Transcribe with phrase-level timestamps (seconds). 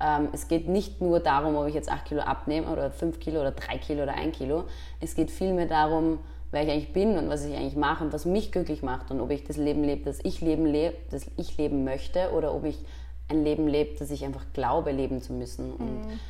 [0.00, 3.40] Ähm, es geht nicht nur darum, ob ich jetzt 8 Kilo abnehme oder 5 Kilo
[3.40, 4.64] oder 3 Kilo oder 1 Kilo.
[5.00, 6.18] Es geht vielmehr darum,
[6.50, 9.20] wer ich eigentlich bin und was ich eigentlich mache und was mich glücklich macht und
[9.20, 12.64] ob ich das Leben lebe, das ich leben, lebe, das ich leben möchte oder ob
[12.64, 12.78] ich
[13.28, 15.72] ein Leben lebe, das ich einfach glaube, leben zu müssen.
[15.72, 16.20] Und mhm.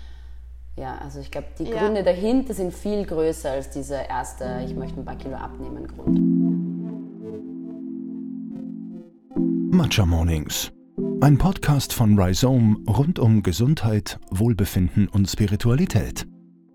[0.76, 1.78] ja, also ich glaube, die ja.
[1.78, 6.18] Gründe dahinter sind viel größer als dieser erste, ich möchte ein paar Kilo abnehmen Grund.
[9.70, 10.72] Matcha Mornings.
[11.20, 16.28] Ein Podcast von Rhizome rund um Gesundheit, Wohlbefinden und Spiritualität.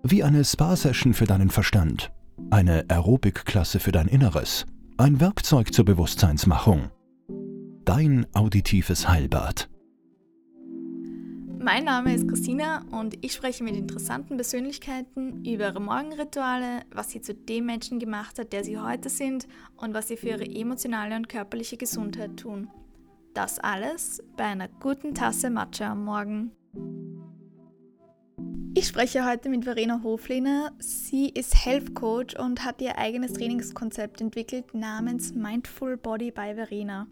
[0.04, 2.12] Wie eine Spa-Session für deinen Verstand
[2.50, 4.66] eine Aerobikklasse für dein Inneres,
[4.98, 6.90] ein Werkzeug zur Bewusstseinsmachung.
[7.86, 9.70] Dein auditives Heilbad.
[11.60, 17.22] Mein Name ist Christina und ich spreche mit interessanten Persönlichkeiten über ihre Morgenrituale, was sie
[17.22, 21.16] zu dem Menschen gemacht hat, der sie heute sind und was sie für ihre emotionale
[21.16, 22.68] und körperliche Gesundheit tun.
[23.34, 26.52] Das alles bei einer guten Tasse Matcha am Morgen.
[28.76, 30.72] Ich spreche heute mit Verena Hoflehner.
[30.78, 37.08] Sie ist Health Coach und hat ihr eigenes Trainingskonzept entwickelt namens Mindful Body by Verena.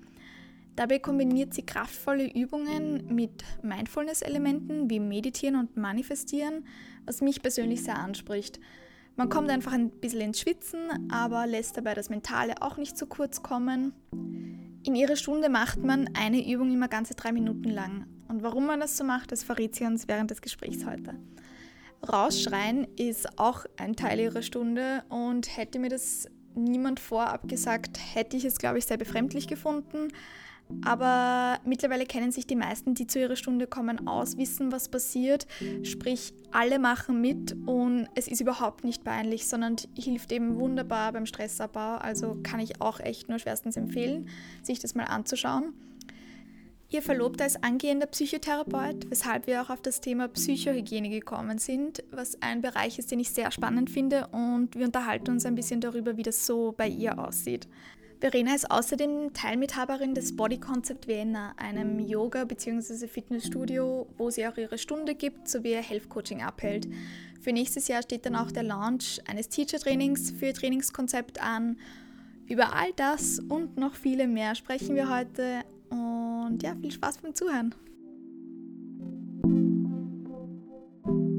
[0.75, 6.67] Dabei kombiniert sie kraftvolle Übungen mit Mindfulness-Elementen wie Meditieren und Manifestieren,
[7.07, 8.59] was mich persönlich sehr anspricht.
[9.15, 13.07] Man kommt einfach ein bisschen ins Schwitzen, aber lässt dabei das Mentale auch nicht zu
[13.07, 13.93] kurz kommen.
[14.83, 18.07] In ihrer Stunde macht man eine Übung immer ganze drei Minuten lang.
[18.27, 21.15] Und warum man das so macht, das verrät sie uns während des Gesprächs heute.
[22.11, 28.35] Rausschreien ist auch ein Teil ihrer Stunde und hätte mir das niemand vorab gesagt, hätte
[28.35, 30.07] ich es, glaube ich, sehr befremdlich gefunden.
[30.83, 35.47] Aber mittlerweile kennen sich die meisten, die zu ihrer Stunde kommen, aus, wissen, was passiert.
[35.83, 41.25] Sprich, alle machen mit und es ist überhaupt nicht peinlich, sondern hilft eben wunderbar beim
[41.25, 41.95] Stressabbau.
[41.95, 44.29] Also kann ich auch echt nur schwerstens empfehlen,
[44.63, 45.73] sich das mal anzuschauen.
[46.93, 52.41] Ihr Verlobter ist angehender Psychotherapeut, weshalb wir auch auf das Thema Psychohygiene gekommen sind, was
[52.41, 56.17] ein Bereich ist, den ich sehr spannend finde und wir unterhalten uns ein bisschen darüber,
[56.17, 57.69] wie das so bei ihr aussieht.
[58.21, 63.07] Verena ist außerdem Teilmithaberin des Body Concept Vienna, einem Yoga- bzw.
[63.07, 66.87] Fitnessstudio, wo sie auch ihre Stunde gibt sowie ihr Health Coaching abhält.
[67.41, 71.77] Für nächstes Jahr steht dann auch der Launch eines Teacher-Trainings für ihr Trainingskonzept an.
[72.47, 77.33] Über all das und noch viele mehr sprechen wir heute und ja, viel Spaß beim
[77.33, 77.73] Zuhören.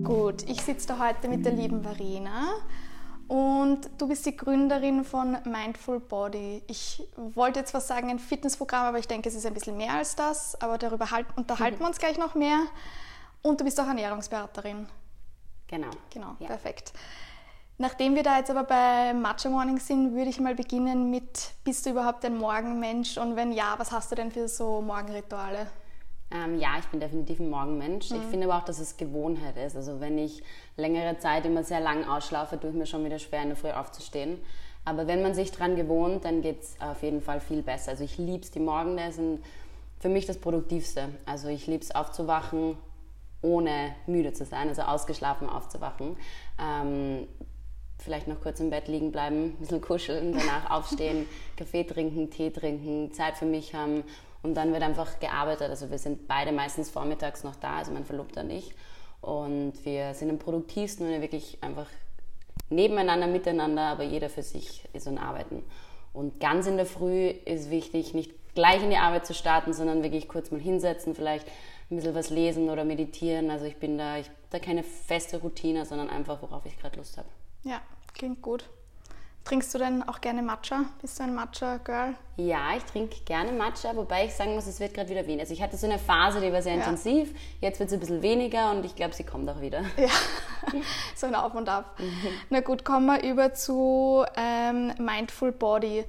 [0.02, 2.54] Gut, ich sitze da heute mit der lieben Verena
[3.32, 6.62] und du bist die Gründerin von Mindful Body.
[6.66, 9.94] Ich wollte jetzt was sagen, ein Fitnessprogramm, aber ich denke, es ist ein bisschen mehr
[9.94, 10.60] als das.
[10.60, 12.58] Aber darüber halt, unterhalten wir uns gleich noch mehr.
[13.40, 14.86] Und du bist auch Ernährungsberaterin.
[15.66, 15.88] Genau.
[16.10, 16.46] Genau, ja.
[16.46, 16.92] perfekt.
[17.78, 21.86] Nachdem wir da jetzt aber bei Matcha Morning sind, würde ich mal beginnen mit, bist
[21.86, 23.16] du überhaupt ein Morgenmensch?
[23.16, 25.68] Und wenn ja, was hast du denn für so Morgenrituale?
[26.34, 28.10] Ähm, ja, ich bin definitiv ein Morgenmensch.
[28.10, 28.16] Mhm.
[28.16, 29.76] Ich finde aber auch, dass es Gewohnheit ist.
[29.76, 30.42] Also wenn ich
[30.76, 33.70] längere Zeit immer sehr lang ausschlafe, tue ich mir schon wieder schwer, in der Früh
[33.70, 34.38] aufzustehen.
[34.84, 37.92] Aber wenn man sich daran gewohnt, dann geht es auf jeden Fall viel besser.
[37.92, 39.40] Also ich liebe es, die Morgen sind
[40.00, 41.08] für mich das Produktivste.
[41.26, 42.76] Also ich liebe es aufzuwachen,
[43.42, 46.16] ohne müde zu sein, also ausgeschlafen aufzuwachen.
[46.60, 47.28] Ähm,
[47.98, 51.26] vielleicht noch kurz im Bett liegen bleiben, ein bisschen kuscheln, danach aufstehen,
[51.56, 54.02] Kaffee trinken, Tee trinken, Zeit für mich haben
[54.42, 55.70] und dann wird einfach gearbeitet.
[55.70, 58.74] Also wir sind beide meistens vormittags noch da, also mein Verlobter und ich.
[59.20, 61.86] Und wir sind am produktivsten, wenn wir wirklich einfach
[62.70, 65.62] nebeneinander, miteinander, aber jeder für sich ist und arbeiten.
[66.12, 70.02] Und ganz in der Früh ist wichtig, nicht gleich in die Arbeit zu starten, sondern
[70.02, 71.46] wirklich kurz mal hinsetzen, vielleicht
[71.90, 73.50] ein bisschen was lesen oder meditieren.
[73.50, 77.16] Also ich bin da, ich da keine feste Routine, sondern einfach, worauf ich gerade Lust
[77.16, 77.28] habe.
[77.62, 77.80] Ja,
[78.14, 78.68] klingt gut.
[79.44, 80.84] Trinkst du denn auch gerne Matcha?
[81.00, 82.14] Bist du ein Matcha-Girl?
[82.36, 85.40] Ja, ich trinke gerne Matcha, wobei ich sagen muss, es wird gerade wieder weniger.
[85.40, 86.78] Also ich hatte so eine Phase, die war sehr ja.
[86.78, 89.82] intensiv, jetzt wird es ein bisschen weniger und ich glaube, sie kommt auch wieder.
[89.96, 90.08] Ja,
[91.16, 91.98] so ein Auf und Ab.
[91.98, 92.28] Mhm.
[92.50, 96.04] Na gut, kommen wir über zu ähm, Mindful Body.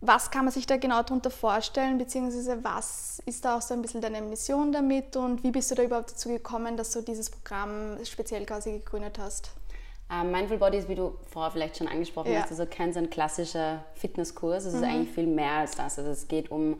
[0.00, 3.82] Was kann man sich da genau darunter vorstellen, beziehungsweise was ist da auch so ein
[3.82, 7.30] bisschen deine Mission damit und wie bist du da überhaupt dazu gekommen, dass du dieses
[7.30, 9.50] Programm speziell quasi gegründet hast?
[10.10, 12.42] Ähm, Mindful Body ist, wie du vorher vielleicht schon angesprochen ja.
[12.42, 14.64] hast, also kein so ein klassischer Fitnesskurs.
[14.64, 14.78] Es mhm.
[14.78, 15.98] ist eigentlich viel mehr als das.
[15.98, 16.76] Also es geht um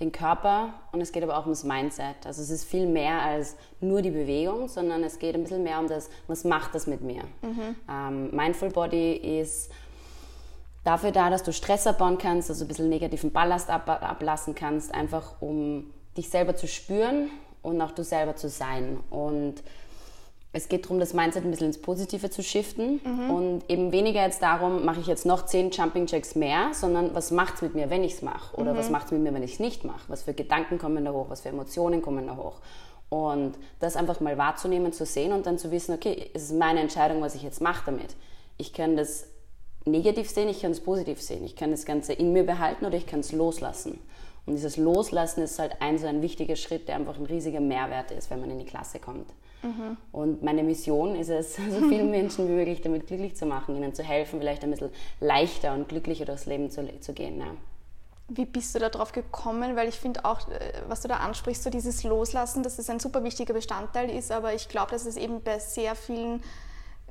[0.00, 2.26] den Körper und es geht aber auch ums Mindset.
[2.26, 5.78] Also es ist viel mehr als nur die Bewegung, sondern es geht ein bisschen mehr
[5.80, 7.22] um das, was macht das mit mir.
[7.40, 7.76] Mhm.
[7.90, 9.70] Ähm, Mindful Body ist
[10.84, 14.94] dafür da, dass du Stress abbauen kannst, also ein bisschen negativen Ballast ab, ablassen kannst,
[14.94, 17.30] einfach um dich selber zu spüren
[17.62, 18.98] und auch du selber zu sein.
[19.08, 19.62] Und
[20.56, 23.30] es geht darum, das Mindset ein bisschen ins Positive zu shiften mhm.
[23.30, 27.30] und eben weniger jetzt darum, mache ich jetzt noch zehn Jumping Jacks mehr, sondern was
[27.30, 28.78] macht es mit mir, wenn ich es mache oder mhm.
[28.78, 30.00] was macht es mit mir, wenn ich es nicht mache?
[30.08, 32.60] Was für Gedanken kommen da hoch, was für Emotionen kommen da hoch?
[33.10, 36.80] Und das einfach mal wahrzunehmen, zu sehen und dann zu wissen, okay, es ist meine
[36.80, 38.16] Entscheidung, was ich jetzt mache damit.
[38.56, 39.26] Ich kann das
[39.84, 41.44] negativ sehen, ich kann es positiv sehen.
[41.44, 44.00] Ich kann das Ganze in mir behalten oder ich kann es loslassen.
[44.46, 48.10] Und dieses Loslassen ist halt ein so ein wichtiger Schritt, der einfach ein riesiger Mehrwert
[48.10, 49.28] ist, wenn man in die Klasse kommt.
[49.62, 49.96] Mhm.
[50.12, 53.94] Und meine Mission ist es, so vielen Menschen wie möglich damit glücklich zu machen, ihnen
[53.94, 57.38] zu helfen, vielleicht ein bisschen leichter und glücklicher durchs Leben zu, zu gehen.
[57.38, 57.46] Ja.
[58.28, 59.76] Wie bist du darauf gekommen?
[59.76, 62.98] Weil ich finde auch, äh, was du da ansprichst, so dieses Loslassen, dass es ein
[62.98, 66.42] super wichtiger Bestandteil ist, aber ich glaube, dass es eben bei sehr vielen,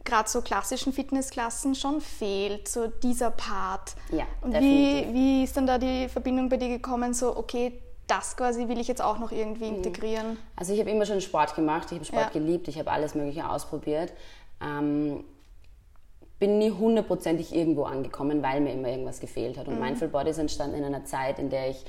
[0.03, 3.95] gerade so klassischen Fitnessklassen schon fehlt, so dieser Part.
[4.11, 8.37] Ja, Und wie, wie ist dann da die Verbindung bei dir gekommen, so okay, das
[8.37, 9.77] quasi will ich jetzt auch noch irgendwie mhm.
[9.77, 10.37] integrieren?
[10.55, 12.39] Also ich habe immer schon Sport gemacht, ich habe Sport ja.
[12.39, 14.13] geliebt, ich habe alles Mögliche ausprobiert.
[14.61, 15.23] Ähm,
[16.39, 19.67] bin nie hundertprozentig irgendwo angekommen, weil mir immer irgendwas gefehlt hat.
[19.67, 19.81] Und mhm.
[19.81, 21.85] Mindful Body ist entstanden in einer Zeit, in der ich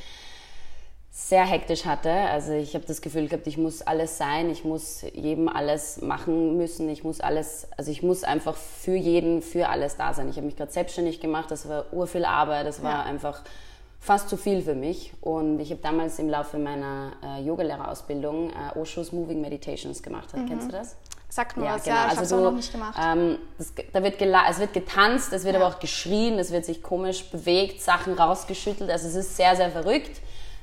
[1.10, 2.10] sehr hektisch hatte.
[2.10, 6.58] Also ich habe das Gefühl gehabt, ich muss alles sein, ich muss jedem alles machen
[6.58, 10.28] müssen, ich muss alles, also ich muss einfach für jeden, für alles da sein.
[10.28, 13.02] Ich habe mich gerade selbstständig gemacht, das war urviel Arbeit, das war ja.
[13.04, 13.42] einfach
[14.06, 15.12] fast zu viel für mich.
[15.20, 20.35] Und ich habe damals im Laufe meiner äh, Yogalehrerausbildung äh, Osho's Moving Meditations gemacht.
[20.35, 20.47] Mhm.
[20.47, 20.97] Kennst du das?
[21.29, 21.97] Sagt nur ja, was, genau.
[21.97, 22.99] ja, ich also habe es noch nicht gemacht.
[23.03, 25.61] Ähm, das, da wird es wird getanzt, es wird ja.
[25.61, 28.88] aber auch geschrien, es wird sich komisch bewegt, Sachen rausgeschüttelt.
[28.91, 30.20] Also es ist sehr, sehr verrückt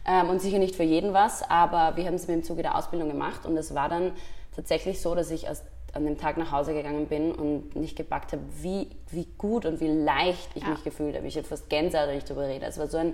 [0.07, 2.77] ähm, und sicher nicht für jeden was, aber wir haben es mir im Zuge der
[2.77, 4.13] Ausbildung gemacht und es war dann
[4.55, 8.33] tatsächlich so, dass ich erst an dem Tag nach Hause gegangen bin und nicht gepackt
[8.33, 10.69] habe, wie, wie gut und wie leicht ich ja.
[10.69, 11.27] mich gefühlt habe.
[11.27, 12.65] Ich habe fast Gänsehaut, wenn ich darüber rede.
[12.65, 13.13] Es war so ein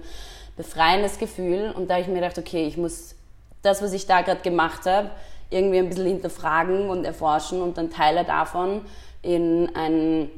[0.55, 3.15] befreiendes Gefühl und da habe ich mir gedacht, okay, ich muss
[3.61, 5.11] das, was ich da gerade gemacht habe,
[5.49, 8.81] irgendwie ein bisschen hinterfragen und erforschen und dann Teile davon
[9.21, 10.29] in ein,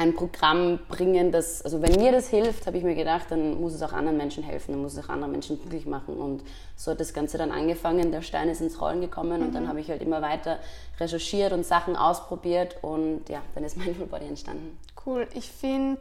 [0.00, 3.74] ein Programm bringen, das, also wenn mir das hilft, habe ich mir gedacht, dann muss
[3.74, 6.42] es auch anderen Menschen helfen, dann muss es auch andere Menschen glücklich machen und
[6.74, 9.46] so hat das Ganze dann angefangen, der Stein ist ins Rollen gekommen mhm.
[9.46, 9.68] und dann mhm.
[9.68, 10.58] habe ich halt immer weiter
[10.98, 14.78] recherchiert und Sachen ausprobiert und ja, dann ist Mindful Body entstanden.
[15.04, 16.00] Cool, ich finde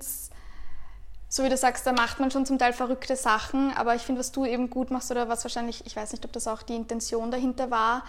[1.28, 4.20] so wie du sagst, da macht man schon zum Teil verrückte Sachen, aber ich finde,
[4.20, 6.76] was du eben gut machst oder was wahrscheinlich, ich weiß nicht, ob das auch die
[6.76, 8.04] Intention dahinter war,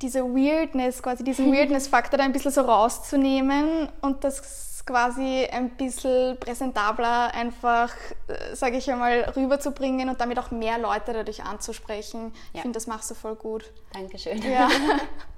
[0.00, 6.38] diese Weirdness, quasi diesen Weirdness-Faktor da ein bisschen so rauszunehmen und das quasi ein bisschen
[6.38, 7.92] präsentabler einfach,
[8.28, 12.32] äh, sage ich einmal, rüberzubringen und damit auch mehr Leute dadurch anzusprechen.
[12.52, 12.56] Ja.
[12.56, 13.70] Ich finde, das machst du voll gut.
[13.92, 14.42] Dankeschön.
[14.42, 14.68] Ja.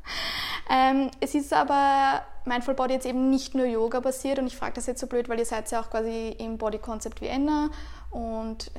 [0.70, 4.74] ähm, es ist aber Mindful Body jetzt eben nicht nur Yoga basiert und ich frage
[4.74, 7.70] das jetzt so blöd, weil ihr seid ja auch quasi im Body Concept Vienna
[8.10, 8.70] und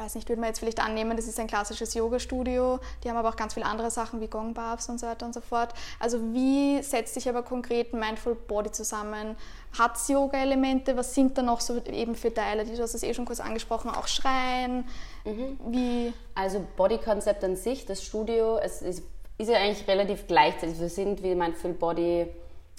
[0.00, 2.80] weiß nicht, würde man jetzt vielleicht annehmen, das ist ein klassisches Yoga-Studio.
[3.04, 5.40] Die haben aber auch ganz viele andere Sachen wie Gong-Barbs und so weiter und so
[5.40, 5.74] fort.
[6.00, 9.36] Also wie setzt sich aber konkret Mindful Body zusammen?
[9.78, 10.96] Hat es Yoga-Elemente?
[10.96, 12.64] Was sind da noch so eben für Teile?
[12.64, 14.84] Du hast es eh schon kurz angesprochen, auch Schreien.
[15.24, 15.58] Mhm.
[15.68, 16.12] Wie?
[16.34, 19.02] Also Body Concept an sich, das Studio, es ist,
[19.38, 20.80] ist ja eigentlich relativ gleichzeitig.
[20.80, 22.26] Wir sind wie Mindful Body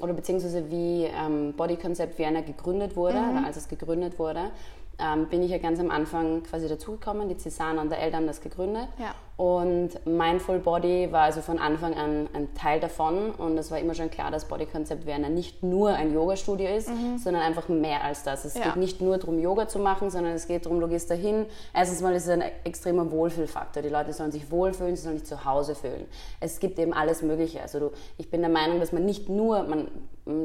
[0.02, 3.38] oder beziehungsweise wie ähm, Body Concept Vienna gegründet wurde, mhm.
[3.38, 4.52] oder als es gegründet wurde
[5.02, 7.30] ähm, bin ich ja ganz am Anfang quasi dazugekommen.
[7.30, 8.88] Die Cesana und der Eltern haben das gegründet.
[8.98, 9.14] Ja.
[9.38, 13.32] Und Mindful Body war also von Anfang an ein Teil davon.
[13.32, 16.90] Und es war immer schon klar, dass Body Concept Werner nicht nur ein Yoga-Studio ist,
[16.90, 17.18] mhm.
[17.18, 18.46] sondern einfach mehr als das.
[18.46, 18.66] Es ja.
[18.66, 21.46] geht nicht nur darum, Yoga zu machen, sondern es geht darum, du gehst dahin.
[21.74, 23.82] Erstens mal ist es ein extremer Wohlfühlfaktor.
[23.82, 26.06] Die Leute sollen sich wohlfühlen, sie sollen sich zu Hause fühlen.
[26.40, 27.62] Es gibt eben alles Mögliche.
[27.62, 29.88] Also du, ich bin der Meinung, dass man nicht nur, man,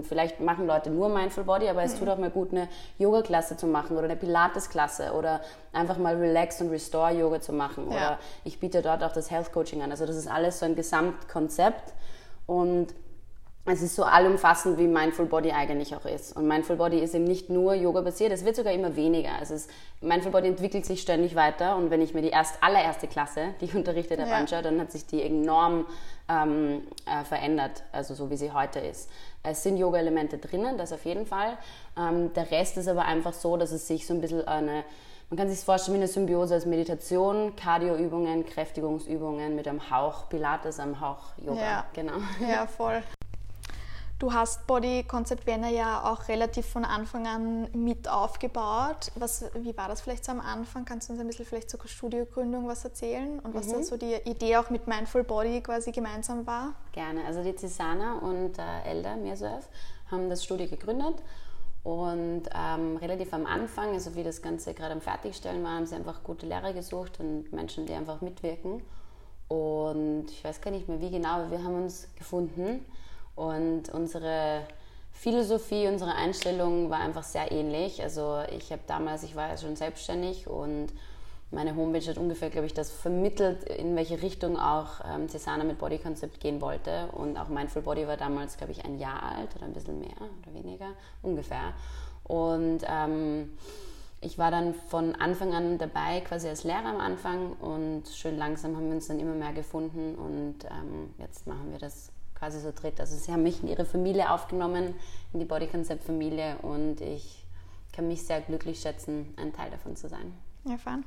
[0.02, 1.98] vielleicht machen Leute nur Mindful Body, aber es mhm.
[1.98, 2.68] tut auch mal gut, eine
[2.98, 5.40] Yoga-Klasse zu machen oder eine Pilates-Klasse oder
[5.72, 7.90] einfach mal Relax und Restore Yoga zu machen.
[7.90, 7.96] Ja.
[7.96, 9.90] Oder ich biete dort auch das Health Coaching an.
[9.90, 11.92] Also das ist alles so ein Gesamtkonzept
[12.46, 12.94] und
[13.68, 16.36] es ist so allumfassend, wie Mindful Body eigentlich auch ist.
[16.36, 19.32] Und Mindful Body ist eben nicht nur Yoga-basiert, es wird sogar immer weniger.
[19.42, 19.68] Es ist,
[20.00, 23.64] Mindful Body entwickelt sich ständig weiter und wenn ich mir die erst, allererste Klasse, die
[23.66, 24.24] ich unterrichte, ja.
[24.24, 25.84] anschaue, dann hat sich die enorm
[26.28, 29.10] ähm, äh, verändert, also so wie sie heute ist.
[29.42, 31.58] Es sind Yoga-Elemente drinnen, das auf jeden Fall.
[31.98, 34.84] Ähm, der Rest ist aber einfach so, dass es sich so ein bisschen eine
[35.28, 40.78] man kann sich vorstellen wie eine Symbiose aus Meditation, Cardioübungen, Kräftigungsübungen mit einem Hauch Pilates,
[40.78, 41.60] einem Hauch Yoga.
[41.60, 42.18] Ja, genau.
[42.40, 43.02] Ja, voll.
[44.18, 49.10] Du hast Body Concept Vienna ja auch relativ von Anfang an mit aufgebaut.
[49.16, 50.86] Was, wie war das vielleicht so am Anfang?
[50.86, 53.72] Kannst du uns ein bisschen vielleicht zur Studiogründung was erzählen und was mhm.
[53.72, 56.72] dann so die Idee auch mit Mindful Body quasi gemeinsam war?
[56.92, 57.26] Gerne.
[57.26, 59.68] Also die Cesana und äh, Elda Mirsev
[60.10, 61.16] haben das Studio gegründet
[61.86, 65.94] und ähm, relativ am Anfang, also wie das Ganze gerade am Fertigstellen war, haben sie
[65.94, 68.82] einfach gute Lehrer gesucht und Menschen, die einfach mitwirken.
[69.46, 72.84] Und ich weiß gar nicht mehr wie genau, aber wir haben uns gefunden
[73.36, 74.62] und unsere
[75.12, 78.02] Philosophie, unsere Einstellung war einfach sehr ähnlich.
[78.02, 80.88] Also ich habe damals, ich war ja schon selbstständig und
[81.50, 85.78] meine Homepage hat ungefähr, glaube ich, das vermittelt, in welche Richtung auch ähm, Cesana mit
[85.78, 87.08] Body Concept gehen wollte.
[87.12, 90.16] Und auch Mindful Body war damals, glaube ich, ein Jahr alt oder ein bisschen mehr
[90.42, 90.88] oder weniger,
[91.22, 91.72] ungefähr.
[92.24, 93.50] Und ähm,
[94.20, 98.74] ich war dann von Anfang an dabei, quasi als Lehrer am Anfang und schön langsam
[98.76, 102.72] haben wir uns dann immer mehr gefunden und ähm, jetzt machen wir das quasi so
[102.74, 102.98] dritt.
[102.98, 104.94] Also sie haben mich in ihre Familie aufgenommen,
[105.32, 107.44] in die Body Concept Familie und ich
[107.92, 110.34] kann mich sehr glücklich schätzen, ein Teil davon zu sein.
[110.64, 111.04] Ja, fahren.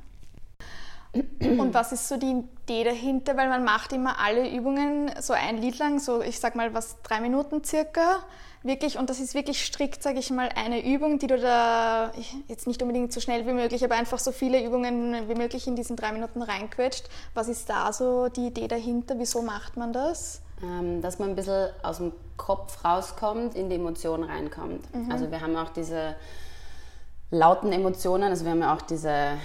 [1.13, 3.36] Und was ist so die Idee dahinter?
[3.36, 7.01] Weil man macht immer alle Übungen so ein Lied lang, so ich sag mal was,
[7.01, 8.24] drei Minuten circa.
[8.62, 12.12] Wirklich, und das ist wirklich strikt, sage ich mal, eine Übung, die du da
[12.48, 15.78] jetzt nicht unbedingt so schnell wie möglich, aber einfach so viele Übungen wie möglich in
[15.78, 17.10] diesen drei Minuten reinquetscht.
[17.34, 19.16] Was ist da so die Idee dahinter?
[19.18, 20.42] Wieso macht man das?
[20.62, 24.94] Ähm, dass man ein bisschen aus dem Kopf rauskommt, in die Emotionen reinkommt.
[24.94, 25.10] Mhm.
[25.10, 26.16] Also wir haben auch diese
[27.32, 29.38] lauten Emotionen, also wir haben ja auch diese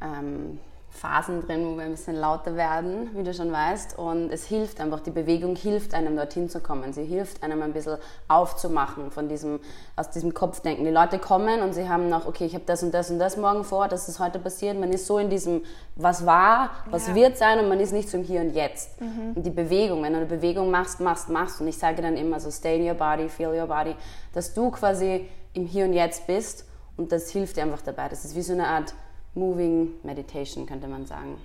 [0.00, 0.60] ähm,
[0.94, 3.98] Phasen drin, wo wir ein bisschen lauter werden, wie du schon weißt.
[3.98, 6.92] Und es hilft einfach, die Bewegung hilft einem dorthin zu kommen.
[6.92, 7.98] Sie hilft einem ein bisschen
[8.28, 9.58] aufzumachen von diesem,
[9.96, 10.84] aus diesem Kopfdenken.
[10.84, 13.36] Die Leute kommen und sie haben noch, okay, ich habe das und das und das
[13.36, 14.78] morgen vor, das ist heute passiert.
[14.78, 15.62] Man ist so in diesem,
[15.96, 17.14] was war, was ja.
[17.16, 19.00] wird sein und man ist nicht so im Hier und Jetzt.
[19.00, 19.32] Mhm.
[19.34, 21.60] Und die Bewegung, wenn du eine Bewegung machst, machst, machst.
[21.60, 23.96] Und ich sage dann immer so, stay in your body, feel your body,
[24.32, 28.08] dass du quasi im Hier und Jetzt bist und das hilft dir einfach dabei.
[28.08, 28.94] Das ist wie so eine Art
[29.34, 31.36] Moving Meditation, könnte man sagen.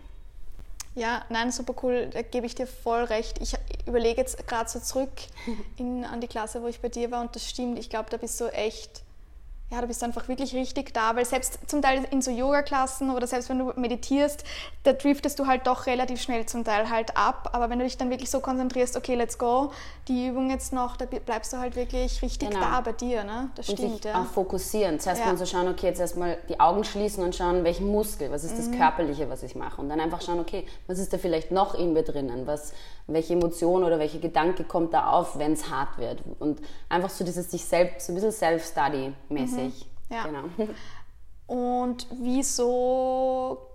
[0.95, 3.39] Ja, nein, super cool, da gebe ich dir voll recht.
[3.41, 3.53] Ich
[3.85, 5.11] überlege jetzt gerade so zurück
[5.77, 7.79] in, an die Klasse, wo ich bei dir war und das stimmt.
[7.79, 9.03] Ich glaube, da bist du echt
[9.71, 13.27] ja, du bist einfach wirklich richtig da, weil selbst zum Teil in so Yoga-Klassen oder
[13.27, 14.43] selbst wenn du meditierst,
[14.83, 17.51] da driftest du halt doch relativ schnell zum Teil halt ab.
[17.53, 19.71] Aber wenn du dich dann wirklich so konzentrierst, okay, let's go,
[20.07, 22.61] die Übung jetzt noch, da bleibst du halt wirklich richtig genau.
[22.61, 23.51] da bei dir, ne?
[23.53, 24.21] Das und stimmt, ja.
[24.21, 24.99] Auch fokussieren.
[24.99, 25.27] Zuerst ja.
[25.27, 28.57] mal so schauen, okay, jetzt erstmal die Augen schließen und schauen, welchen Muskel, was ist
[28.57, 28.77] das mhm.
[28.77, 29.79] Körperliche, was ich mache.
[29.79, 32.47] Und dann einfach schauen, okay, was ist da vielleicht noch in mir drinnen?
[32.47, 32.73] Was,
[33.05, 36.23] welche Emotion oder welche Gedanke kommt da auf, wenn es hart wird.
[36.39, 36.59] Und
[36.89, 39.57] einfach so dieses sich selbst, so ein bisschen Self-Study-mäßig.
[39.57, 39.58] Mhm.
[40.09, 40.23] Ja.
[40.23, 40.43] Genau.
[41.47, 43.69] Und wieso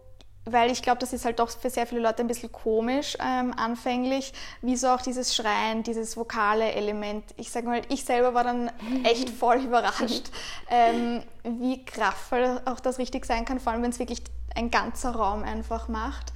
[0.46, 3.54] weil ich glaube, das ist halt doch für sehr viele Leute ein bisschen komisch ähm,
[3.56, 7.24] anfänglich, wieso auch dieses Schreien, dieses vokale Element.
[7.36, 8.70] Ich sage mal, ich selber war dann
[9.04, 10.30] echt voll überrascht,
[10.68, 14.22] ähm, wie kraftvoll auch das richtig sein kann, vor allem wenn es wirklich
[14.54, 16.32] ein ganzer Raum einfach macht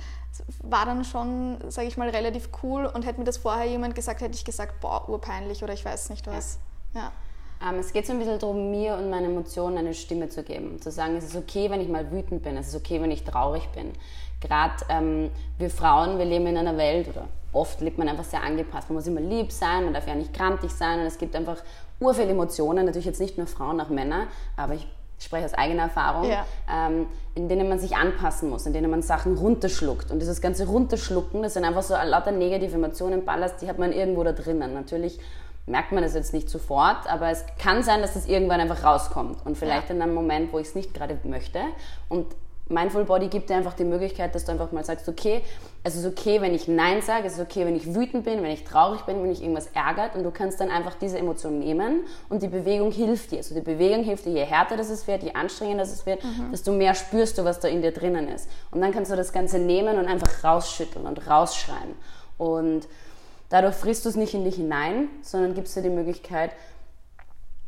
[0.63, 4.21] war dann schon, sage ich mal, relativ cool und hätte mir das vorher jemand gesagt,
[4.21, 6.61] hätte ich gesagt, boah, urpeinlich oder ich weiß nicht was.
[6.95, 7.01] Ja.
[7.01, 7.13] ja.
[7.63, 10.81] Ähm, es geht so ein bisschen darum, mir und meinen Emotionen eine Stimme zu geben.
[10.81, 13.25] Zu sagen, es ist okay, wenn ich mal wütend bin, es ist okay, wenn ich
[13.25, 13.93] traurig bin.
[14.41, 18.43] Gerade ähm, wir Frauen, wir leben in einer Welt, oder oft lebt man einfach sehr
[18.43, 18.89] angepasst.
[18.89, 21.57] Man muss immer lieb sein, man darf ja nicht grantig sein und es gibt einfach
[22.01, 24.87] ur viele Emotionen, natürlich jetzt nicht nur Frauen, auch Männer, aber ich
[25.19, 26.47] ich spreche aus eigener Erfahrung, ja.
[26.71, 30.13] ähm, in denen man sich anpassen muss, in denen man Sachen runterschluckt.
[30.13, 33.93] Und dieses ganze Runterschlucken, das sind einfach so lauter negative Emotionen, Ballast, die hat man
[33.93, 34.75] irgendwo da drinnen.
[34.75, 35.19] Natürlich
[35.69, 39.45] merkt man das jetzt nicht sofort, aber es kann sein, dass das irgendwann einfach rauskommt.
[39.45, 39.95] Und vielleicht ja.
[39.95, 41.61] in einem Moment, wo ich es nicht gerade möchte.
[42.09, 42.27] Und
[42.71, 45.41] Mindful Body gibt dir einfach die Möglichkeit, dass du einfach mal sagst, okay,
[45.85, 48.51] es ist okay, wenn ich Nein sage, es ist okay, wenn ich wütend bin, wenn
[48.51, 52.01] ich traurig bin, wenn mich irgendwas ärgert und du kannst dann einfach diese Emotion nehmen
[52.29, 53.39] und die Bewegung hilft dir.
[53.39, 56.23] Also die Bewegung hilft dir, je härter das es wird, je anstrengender das es wird,
[56.23, 56.51] mhm.
[56.51, 58.51] desto mehr spürst du, was da in dir drinnen ist.
[58.71, 61.95] Und dann kannst du das Ganze nehmen und einfach rausschütteln und rausschreien.
[62.37, 62.87] Und
[63.49, 66.53] dadurch frisst du es nicht in dich hinein, sondern gibst dir die Möglichkeit,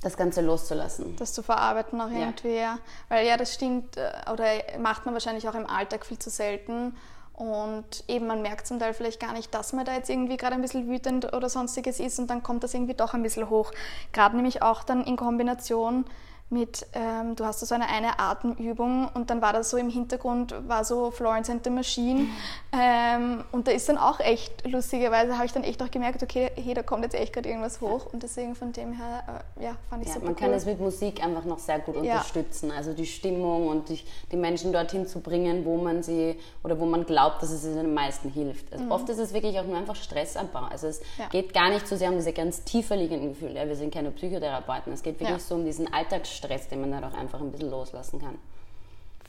[0.03, 1.15] das Ganze loszulassen.
[1.17, 2.79] Das zu verarbeiten auch irgendwie, ja.
[3.09, 4.47] Weil ja, das stimmt, äh, oder
[4.79, 6.97] macht man wahrscheinlich auch im Alltag viel zu selten.
[7.35, 10.55] Und eben, man merkt zum Teil vielleicht gar nicht, dass man da jetzt irgendwie gerade
[10.55, 13.73] ein bisschen wütend oder sonstiges ist und dann kommt das irgendwie doch ein bisschen hoch.
[14.13, 16.05] Gerade nämlich auch dann in Kombination
[16.51, 20.53] mit, ähm, du hast so eine, eine Atemübung und dann war das so im Hintergrund,
[20.67, 22.27] war so Florence and the Machine
[22.73, 26.51] ähm, und da ist dann auch echt, lustigerweise habe ich dann echt auch gemerkt, okay,
[26.57, 29.77] hey, da kommt jetzt echt gerade irgendwas hoch und deswegen von dem her, äh, ja,
[29.89, 30.41] fand ich ja, super Man cool.
[30.41, 32.15] kann das mit Musik einfach noch sehr gut ja.
[32.15, 34.01] unterstützen, also die Stimmung und die,
[34.33, 37.79] die, Menschen dorthin zu bringen, wo man sie oder wo man glaubt, dass es ihnen
[37.79, 38.73] am meisten hilft.
[38.73, 38.91] Also mhm.
[38.91, 41.29] Oft ist es wirklich auch nur einfach Stressabbau, also es ja.
[41.29, 44.93] geht gar nicht so sehr um diese ganz tiefer liegenden Gefühle, wir sind keine Psychotherapeuten,
[44.93, 47.71] es geht wirklich so um diesen Alltagsstress Stress, den man dann auch einfach ein bisschen
[47.71, 48.39] loslassen kann.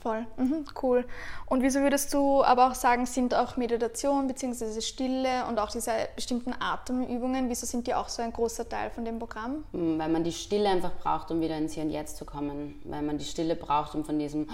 [0.02, 1.04] Voll, mhm, cool.
[1.46, 4.80] Und wieso würdest du aber auch sagen, sind auch Meditation bzw.
[4.80, 9.04] Stille und auch diese bestimmten Atemübungen, wieso sind die auch so ein großer Teil von
[9.04, 9.62] dem Programm?
[9.70, 12.80] Mm, weil man die Stille einfach braucht, um wieder ins Hier und Jetzt zu kommen.
[12.82, 14.48] Weil man die Stille braucht, um von diesem,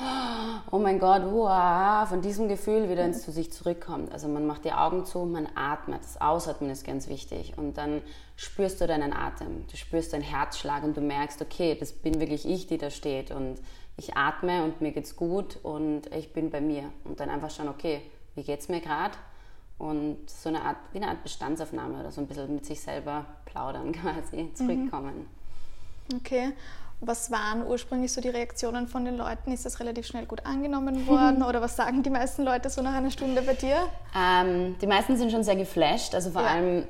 [0.70, 4.12] oh mein Gott, uah, von diesem Gefühl wieder ins zu sich zurückkommt.
[4.12, 6.02] Also man macht die Augen zu, man atmet.
[6.02, 7.54] Das Ausatmen ist ganz wichtig.
[7.56, 8.02] Und dann
[8.36, 12.46] spürst du deinen Atem, du spürst deinen Herzschlag und du merkst, okay, das bin wirklich
[12.46, 13.30] ich, die da steht.
[13.30, 13.58] Und
[13.98, 16.84] ich atme und mir geht's gut und ich bin bei mir.
[17.04, 18.00] Und dann einfach schauen, okay,
[18.36, 19.14] wie geht's mir gerade?
[19.76, 23.26] Und so eine Art, wie eine Art Bestandsaufnahme oder so ein bisschen mit sich selber
[23.44, 24.54] plaudern quasi, mhm.
[24.54, 25.26] zurückkommen.
[26.14, 26.52] Okay.
[27.00, 29.52] Was waren ursprünglich so die Reaktionen von den Leuten?
[29.52, 32.94] Ist das relativ schnell gut angenommen worden oder was sagen die meisten Leute so nach
[32.94, 33.88] einer Stunde bei dir?
[34.16, 36.48] Ähm, die meisten sind schon sehr geflasht, also vor ja.
[36.48, 36.84] allem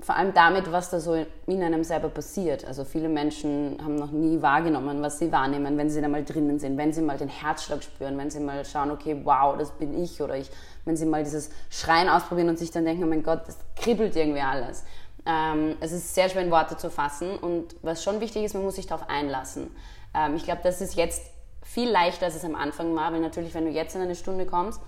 [0.00, 1.14] vor allem damit, was da so
[1.46, 2.64] in einem selber passiert.
[2.64, 6.58] Also viele Menschen haben noch nie wahrgenommen, was sie wahrnehmen, wenn sie da mal drinnen
[6.58, 10.02] sind, wenn sie mal den Herzschlag spüren, wenn sie mal schauen, okay, wow, das bin
[10.02, 10.50] ich oder ich,
[10.84, 14.16] wenn sie mal dieses Schreien ausprobieren und sich dann denken, oh mein Gott, das kribbelt
[14.16, 14.84] irgendwie alles.
[15.26, 18.64] Ähm, es ist sehr schwer in Worte zu fassen und was schon wichtig ist, man
[18.64, 19.74] muss sich darauf einlassen.
[20.12, 21.22] Ähm, ich glaube, das ist jetzt
[21.62, 24.44] viel leichter, als es am Anfang war, weil natürlich, wenn du jetzt in eine Stunde
[24.44, 24.80] kommst,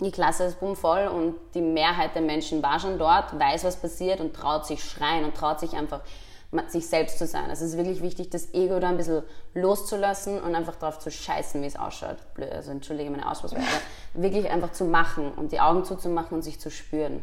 [0.00, 4.20] die Klasse ist bummvoll und die Mehrheit der Menschen war schon dort, weiß, was passiert
[4.20, 6.00] und traut sich schreien und traut sich einfach,
[6.68, 7.48] sich selbst zu sein.
[7.50, 9.22] Es ist wirklich wichtig, das Ego da ein bisschen
[9.54, 12.16] loszulassen und einfach darauf zu scheißen, wie es ausschaut.
[12.34, 13.66] Blöd, also entschuldige meine Ausdrucksweise.
[14.14, 17.22] wirklich einfach zu machen und die Augen zuzumachen und sich zu spüren.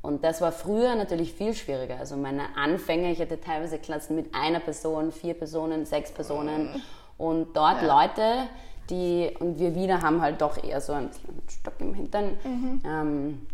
[0.00, 1.98] Und das war früher natürlich viel schwieriger.
[1.98, 6.82] Also meine Anfänge, ich hatte teilweise Klassen mit einer Person, vier Personen, sechs Personen.
[7.16, 8.02] Und dort ja.
[8.02, 8.48] Leute,
[8.90, 11.10] die, und wir Wiener haben halt doch eher so einen
[11.48, 12.38] Stock im Hintern.
[12.44, 12.82] Mhm.
[12.84, 13.46] Ähm,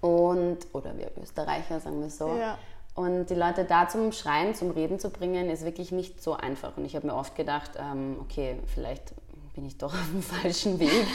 [0.00, 2.36] und, oder wir Österreicher, sagen wir so.
[2.36, 2.58] Ja.
[2.94, 6.76] Und die Leute da zum Schreien, zum Reden zu bringen, ist wirklich nicht so einfach.
[6.76, 9.14] Und ich habe mir oft gedacht, ähm, okay, vielleicht
[9.54, 11.06] bin ich doch auf dem falschen Weg.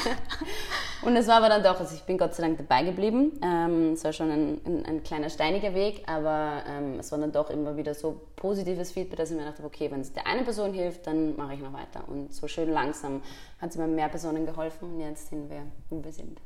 [1.01, 3.39] und es war aber dann doch, also ich bin Gott sei Dank dabei geblieben.
[3.43, 7.31] Ähm, es war schon ein, ein, ein kleiner steiniger Weg, aber ähm, es war dann
[7.31, 10.43] doch immer wieder so positives Feedback, dass ich mir dachte, okay, wenn es der eine
[10.43, 12.03] Person hilft, dann mache ich noch weiter.
[12.07, 13.21] Und so schön langsam
[13.59, 16.39] hat es mir mehr Personen geholfen und jetzt sind wir, wo wir sind.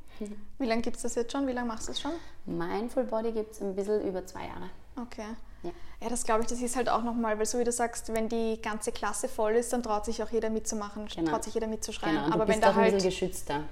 [0.60, 1.48] Wie lange gibt es das jetzt schon?
[1.48, 2.12] Wie lange machst du es schon?
[2.46, 4.70] Mein Full Body gibt es ein bisschen über zwei Jahre.
[5.00, 5.36] Okay.
[5.64, 5.70] Ja,
[6.02, 8.30] ja das glaube ich, das ist halt auch nochmal, weil so wie du sagst, wenn
[8.30, 11.32] die ganze Klasse voll ist, dann traut sich auch jeder mitzumachen, genau.
[11.32, 12.16] traut sich jeder mitzuschreien.
[12.16, 12.34] Genau.
[12.34, 12.88] Aber wenn da halt.
[12.88, 13.64] Ein bisschen geschützter.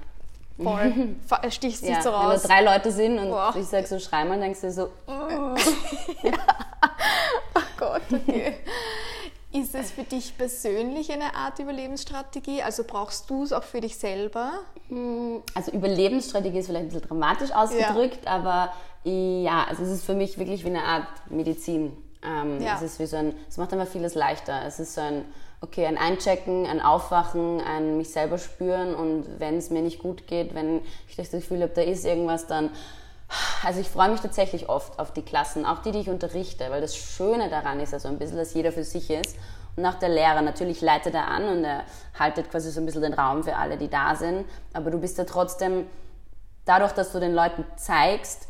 [0.62, 1.16] Voll.
[1.50, 2.44] Stichst ja, so raus.
[2.44, 3.54] Wenn da drei Leute sind und Boah.
[3.58, 4.90] ich sage so, schrei mal, denkst du so.
[5.08, 5.12] Oh,
[7.56, 8.58] oh Gott, okay.
[9.54, 12.62] Ist es für dich persönlich eine Art Überlebensstrategie?
[12.62, 14.54] Also brauchst du es auch für dich selber?
[14.88, 18.32] Hm, also Überlebensstrategie ist vielleicht ein bisschen dramatisch ausgedrückt, ja.
[18.32, 21.92] aber ja, also es ist für mich wirklich wie eine Art Medizin.
[22.24, 22.76] Ähm, ja.
[22.76, 24.62] Es ist wie so ein, es macht immer vieles leichter.
[24.66, 25.26] Es ist so ein,
[25.60, 30.28] okay, ein Einchecken, ein Aufwachen, ein mich selber spüren und wenn es mir nicht gut
[30.28, 32.70] geht, wenn ich das Gefühl habe, da ist irgendwas, dann
[33.64, 36.82] also ich freue mich tatsächlich oft auf die Klassen, auch die, die ich unterrichte, weil
[36.82, 39.36] das Schöne daran ist also ein bisschen, dass jeder für sich ist.
[39.76, 41.84] Und auch der Lehrer, natürlich leitet er an und er
[42.20, 44.46] haltet quasi so ein bisschen den Raum für alle, die da sind.
[44.74, 45.86] Aber du bist ja trotzdem,
[46.66, 48.48] dadurch, dass du den Leuten zeigst,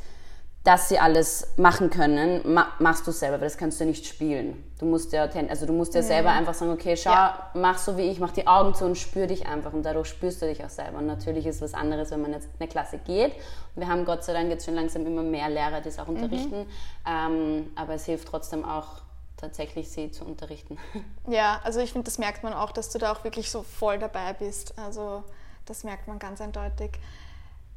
[0.63, 2.41] dass sie alles machen können,
[2.77, 4.63] machst du selber, weil das kannst du ja nicht spielen.
[4.77, 6.07] Du musst ja, also du musst ja, ja.
[6.07, 7.49] selber einfach sagen, okay, schau, ja.
[7.55, 10.39] mach so wie ich, mach die Augen zu und spür dich einfach und dadurch spürst
[10.41, 10.99] du dich auch selber.
[10.99, 13.33] Und natürlich ist es was anderes, wenn man jetzt in eine Klasse geht.
[13.75, 16.15] Wir haben Gott sei Dank jetzt schon langsam immer mehr Lehrer, die es auch mhm.
[16.15, 16.67] unterrichten, mhm.
[17.07, 19.01] ähm, aber es hilft trotzdem auch,
[19.37, 20.77] tatsächlich sie zu unterrichten.
[21.27, 23.97] Ja, also ich finde, das merkt man auch, dass du da auch wirklich so voll
[23.97, 24.77] dabei bist.
[24.77, 25.23] Also
[25.65, 26.91] das merkt man ganz eindeutig.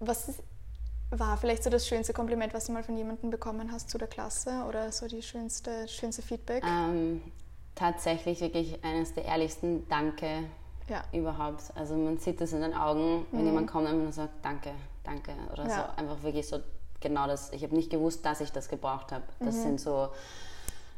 [0.01, 0.43] Was ist
[1.19, 4.09] war vielleicht so das schönste Kompliment, was du mal von jemandem bekommen hast zu der
[4.09, 6.63] Klasse oder so die schönste, schönste Feedback?
[6.65, 7.23] Ähm,
[7.75, 10.45] tatsächlich wirklich eines der ehrlichsten Danke
[10.89, 11.03] ja.
[11.13, 11.63] überhaupt.
[11.75, 13.47] Also man sieht das in den Augen, wenn mhm.
[13.47, 14.71] jemand kommt und sagt Danke,
[15.03, 15.77] Danke oder ja.
[15.77, 16.01] so.
[16.01, 16.59] Einfach wirklich so
[17.01, 17.53] genau das.
[17.53, 19.25] Ich habe nicht gewusst, dass ich das gebraucht habe.
[19.41, 19.63] Das mhm.
[19.63, 20.11] sind so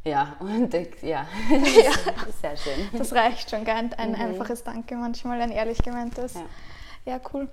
[0.05, 1.27] ja, und ja, ja.
[2.41, 2.89] sehr schön.
[2.93, 3.91] Das reicht schon, gell?
[3.97, 4.15] Ein mhm.
[4.15, 6.35] einfaches Danke manchmal, ein ehrlich gemeintes.
[6.35, 6.43] Ja,
[7.05, 7.49] ja cool.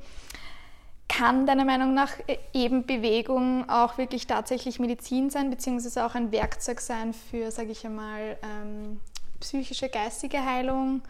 [1.18, 6.32] Kann deiner Meinung nach äh, eben Bewegung auch wirklich tatsächlich Medizin sein, beziehungsweise auch ein
[6.32, 9.00] Werkzeug sein für, sage ich einmal, ähm,
[9.40, 11.02] psychische, geistige Heilung?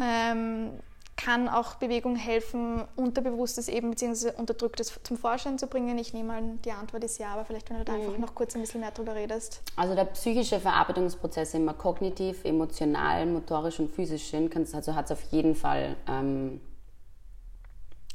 [0.00, 0.70] Ähm,
[1.16, 5.98] kann auch Bewegung helfen, Unterbewusstes eben beziehungsweise Unterdrücktes zum Vorschein zu bringen?
[5.98, 8.00] Ich nehme an, die Antwort ist ja, aber vielleicht, wenn du da mhm.
[8.00, 9.60] einfach noch kurz ein bisschen mehr drüber redest.
[9.76, 15.22] Also der psychische Verarbeitungsprozess immer kognitiv, emotional, motorisch und physisch sind, also hat es auf
[15.30, 16.60] jeden Fall ähm,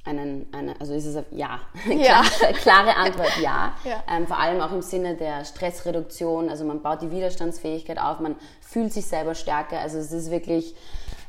[0.07, 2.21] einen, eine, also ist es ja, ja.
[2.39, 3.73] klare, klare Antwort ja.
[3.83, 4.03] ja.
[4.09, 8.35] Ähm, vor allem auch im Sinne der Stressreduktion, also man baut die Widerstandsfähigkeit auf, man
[8.61, 10.75] fühlt sich selber stärker, also es ist wirklich,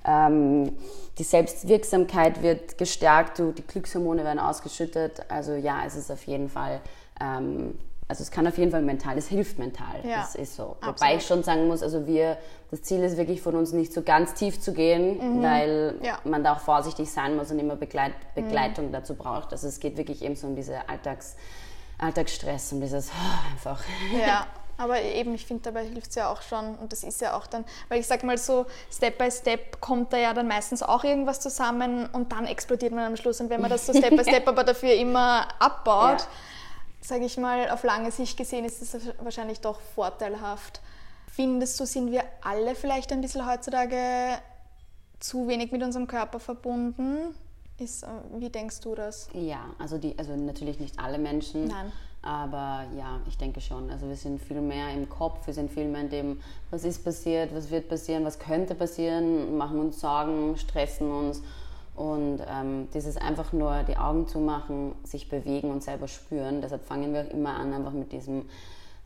[0.04, 0.76] ähm,
[1.18, 6.48] die Selbstwirksamkeit wird gestärkt, du, die Glückshormone werden ausgeschüttet, also ja, es ist auf jeden
[6.48, 6.80] Fall
[7.20, 10.00] ähm, also es kann auf jeden Fall mental, es hilft mental.
[10.02, 10.76] Ja, das ist so.
[10.80, 11.00] Absolut.
[11.00, 12.38] Wobei ich schon sagen muss, also wir,
[12.70, 15.42] das Ziel ist wirklich von uns nicht so ganz tief zu gehen, mhm.
[15.42, 16.18] weil ja.
[16.24, 18.92] man da auch vorsichtig sein muss und immer Begleit, Begleitung mhm.
[18.92, 19.52] dazu braucht.
[19.52, 21.36] Also es geht wirklich eben so um diese Alltags,
[21.98, 23.84] Alltagsstress, um dieses oh, einfach.
[24.18, 24.46] Ja.
[24.80, 27.48] Aber eben, ich finde, dabei hilft es ja auch schon und das ist ja auch
[27.48, 31.02] dann, weil ich sag mal so, Step by Step kommt da ja dann meistens auch
[31.02, 33.40] irgendwas zusammen und dann explodiert man am Schluss.
[33.40, 36.26] Und wenn man das so Step by Step aber dafür immer abbaut, ja.
[37.08, 40.80] Sage ich mal, auf lange Sicht gesehen ist es wahrscheinlich doch vorteilhaft.
[41.32, 44.38] Findest du, sind wir alle vielleicht ein bisschen heutzutage
[45.18, 47.34] zu wenig mit unserem Körper verbunden?
[47.78, 49.28] Ist, äh, wie denkst du das?
[49.32, 51.68] Ja, also, die, also natürlich nicht alle Menschen.
[51.68, 51.92] Nein.
[52.20, 53.90] Aber ja, ich denke schon.
[53.90, 56.40] Also wir sind viel mehr im Kopf, wir sind viel mehr in dem,
[56.70, 61.42] was ist passiert, was wird passieren, was könnte passieren, machen uns Sorgen, stressen uns.
[61.98, 66.60] Und ähm, dieses einfach nur die Augen zu machen, sich bewegen und selber spüren.
[66.62, 68.48] Deshalb fangen wir immer an, einfach mit diesem,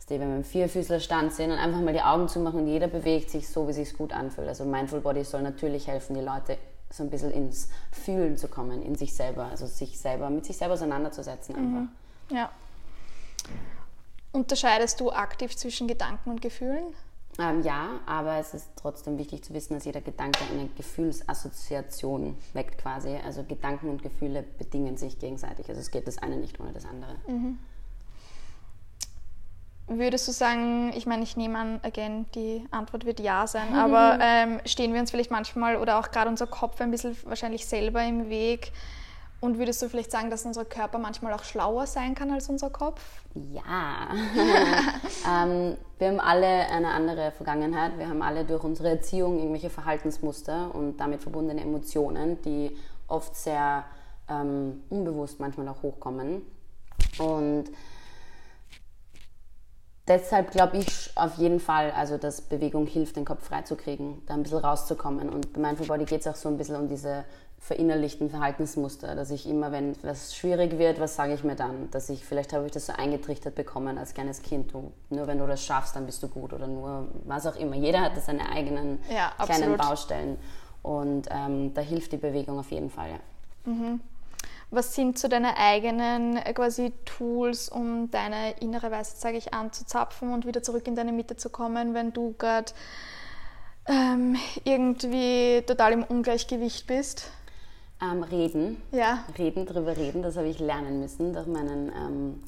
[0.07, 3.31] wenn wir im Vierfüßlerstand sind und einfach mal die Augen zu machen und jeder bewegt
[3.31, 4.47] sich so, wie es sich gut anfühlt.
[4.47, 6.57] Also Mindful Body soll natürlich helfen, die Leute
[6.91, 10.57] so ein bisschen ins Fühlen zu kommen, in sich selber, also sich selber, mit sich
[10.57, 11.89] selber auseinanderzusetzen einfach.
[12.29, 12.37] Mhm.
[12.37, 12.51] Ja.
[14.31, 16.93] Unterscheidest du aktiv zwischen Gedanken und Gefühlen?
[17.39, 22.77] Ähm, ja, aber es ist trotzdem wichtig zu wissen, dass jeder Gedanke eine Gefühlsassoziation weckt
[22.77, 23.17] quasi.
[23.25, 25.67] Also Gedanken und Gefühle bedingen sich gegenseitig.
[25.67, 27.15] Also es geht das eine nicht ohne das andere.
[27.27, 27.57] Mhm.
[29.87, 34.17] Würdest du sagen, ich meine, ich nehme an, again, die Antwort wird ja sein, aber
[34.21, 38.03] ähm, stehen wir uns vielleicht manchmal oder auch gerade unser Kopf ein bisschen wahrscheinlich selber
[38.03, 38.71] im Weg?
[39.43, 42.69] Und würdest du vielleicht sagen, dass unser Körper manchmal auch schlauer sein kann als unser
[42.69, 43.01] Kopf?
[43.33, 44.07] Ja.
[45.29, 47.97] ähm, wir haben alle eine andere Vergangenheit.
[47.97, 52.71] Wir haben alle durch unsere Erziehung irgendwelche Verhaltensmuster und damit verbundene Emotionen, die
[53.09, 53.83] oft sehr
[54.29, 56.43] ähm, unbewusst manchmal auch hochkommen.
[57.19, 57.65] Und
[60.07, 64.43] deshalb glaube ich auf jeden Fall, also dass Bewegung hilft, den Kopf freizukriegen, da ein
[64.43, 65.27] bisschen rauszukommen.
[65.27, 67.25] Und bei Mindful Body geht es auch so ein bisschen um diese
[67.63, 71.89] verinnerlichten Verhaltensmuster, dass ich immer, wenn was schwierig wird, was sage ich mir dann?
[71.91, 75.37] Dass ich, vielleicht habe ich das so eingetrichtert bekommen als kleines Kind, du, nur wenn
[75.37, 77.75] du das schaffst, dann bist du gut oder nur was auch immer.
[77.75, 80.37] Jeder hat seine eigenen ja, kleinen Baustellen
[80.81, 83.71] und ähm, da hilft die Bewegung auf jeden Fall, ja.
[83.71, 84.01] Mhm.
[84.69, 90.33] Was sind so deine eigenen äh, quasi Tools, um deine innere Weisheit, sage ich, anzuzapfen
[90.33, 92.73] und wieder zurück in deine Mitte zu kommen, wenn du gerade
[93.85, 97.31] ähm, irgendwie total im Ungleichgewicht bist?
[98.03, 98.81] Ähm, reden.
[98.91, 99.23] Ja.
[99.37, 102.43] Reden, drüber reden, das habe ich lernen müssen durch meinen, ähm,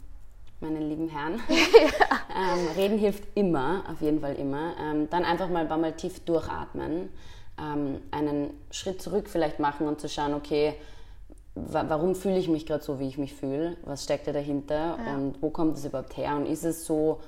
[0.59, 1.39] meinen lieben Herrn.
[1.49, 2.55] ja.
[2.55, 4.73] ähm, reden hilft immer, auf jeden Fall immer.
[4.81, 7.09] Ähm, dann einfach mal ein paar Mal tief durchatmen,
[7.57, 10.73] ähm, einen Schritt zurück vielleicht machen und zu schauen, okay,
[11.53, 13.77] wa warum fühle ich mich gerade so, wie ich mich fühle?
[13.85, 15.15] Was steckt da dahinter ja.
[15.15, 16.35] und wo kommt es überhaupt her?
[16.35, 17.21] Und ist es so,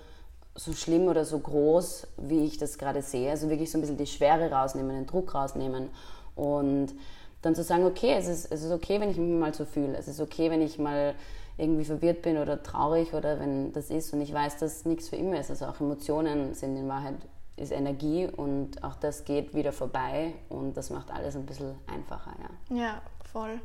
[0.53, 3.29] so schlimm oder so groß, wie ich das gerade sehe?
[3.29, 5.89] Also wirklich so ein bisschen die Schwere rausnehmen, den Druck rausnehmen
[6.35, 6.93] und
[7.41, 9.95] dann zu sagen, okay, es ist, es ist okay, wenn ich mich mal so fühle.
[9.97, 11.15] Es ist okay, wenn ich mal
[11.57, 15.15] irgendwie verwirrt bin oder traurig oder wenn das ist und ich weiß, dass nichts für
[15.15, 15.49] immer ist.
[15.49, 17.15] Also auch Emotionen sind in Wahrheit
[17.55, 22.31] ist Energie und auch das geht wieder vorbei und das macht alles ein bisschen einfacher.
[22.69, 23.59] Ja, ja voll.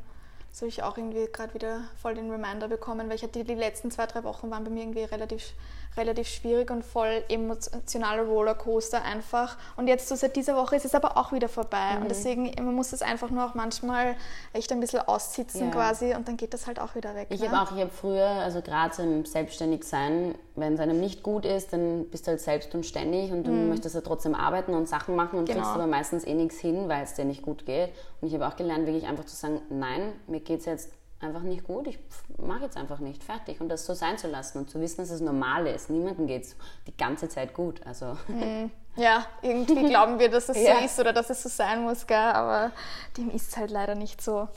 [0.50, 3.90] So ich auch irgendwie gerade wieder voll den Reminder bekommen, weil ich hatte die letzten
[3.90, 5.52] zwei, drei Wochen waren bei mir irgendwie relativ
[5.96, 9.56] relativ schwierig und voll emotionaler Rollercoaster einfach.
[9.76, 11.96] Und jetzt so seit dieser Woche ist es aber auch wieder vorbei.
[11.96, 12.02] Mhm.
[12.02, 14.16] Und deswegen, man muss es einfach nur auch manchmal
[14.52, 15.70] echt ein bisschen aussitzen ja.
[15.70, 17.28] quasi und dann geht das halt auch wieder weg.
[17.30, 17.50] Ich ne?
[17.50, 21.44] habe auch, ich habe früher, also gerade so im Selbstständigsein, wenn es einem nicht gut
[21.44, 23.68] ist, dann bist du halt selbst und ständig und du mhm.
[23.68, 25.60] möchtest ja trotzdem arbeiten und Sachen machen und genau.
[25.60, 27.90] kriegst aber meistens eh nichts hin, weil es dir nicht gut geht.
[28.20, 30.90] Und ich habe auch gelernt, wirklich einfach zu sagen, nein, mir geht es jetzt
[31.22, 31.98] einfach nicht gut, ich
[32.38, 33.60] mache jetzt einfach nicht, fertig.
[33.60, 35.90] Und das so sein zu lassen und zu wissen, dass es normal ist.
[35.90, 36.56] Niemandem geht es
[36.86, 37.80] die ganze Zeit gut.
[37.86, 38.16] Also.
[38.28, 38.70] Mhm.
[38.96, 40.78] Ja, irgendwie glauben wir, dass es ja.
[40.78, 42.16] so ist oder dass es so sein muss, gell?
[42.16, 42.72] aber
[43.16, 44.48] dem ist es halt leider nicht so.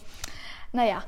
[0.71, 1.03] Naja,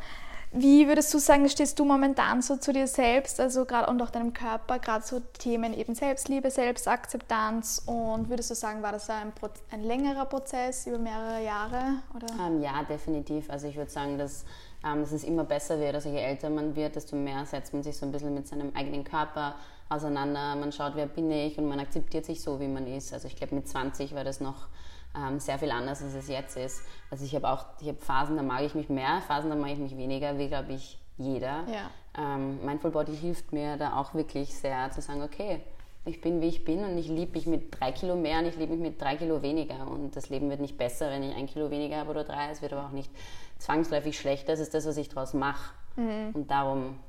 [0.51, 4.09] wie würdest du sagen, stehst du momentan so zu dir selbst, also gerade und auch
[4.09, 9.33] deinem Körper, gerade so Themen eben Selbstliebe, Selbstakzeptanz und würdest du sagen, war das ein,
[9.71, 12.01] ein längerer Prozess über mehrere Jahre?
[12.15, 12.27] Oder?
[12.47, 13.49] Ähm, ja, definitiv.
[13.49, 14.45] Also ich würde sagen, dass
[14.85, 15.95] ähm, dass es immer besser wird.
[15.95, 18.71] Also je älter man wird, desto mehr setzt man sich so ein bisschen mit seinem
[18.75, 19.55] eigenen Körper
[19.89, 20.55] auseinander.
[20.55, 23.13] Man schaut, wer bin ich und man akzeptiert sich so, wie man ist.
[23.13, 24.67] Also ich glaube, mit 20 war das noch
[25.15, 26.81] ähm, sehr viel anders, als es jetzt ist.
[27.09, 29.71] Also ich habe auch, ich habe Phasen, da mag ich mich mehr, Phasen, da mag
[29.71, 31.63] ich mich weniger, wie glaube ich jeder.
[31.67, 31.89] Ja.
[32.17, 35.61] Ähm, Mindful Body hilft mir da auch wirklich sehr zu sagen, okay,
[36.07, 38.55] ich bin wie ich bin und ich liebe mich mit drei Kilo mehr und ich
[38.55, 39.87] liebe mich mit drei Kilo weniger.
[39.87, 42.49] Und das Leben wird nicht besser, wenn ich ein Kilo weniger habe oder drei.
[42.49, 43.11] Es wird aber auch nicht
[43.59, 44.53] zwangsläufig schlechter.
[44.53, 45.73] Es ist das, was ich daraus mache.
[45.95, 46.31] Mhm.
[46.33, 46.99] Und darum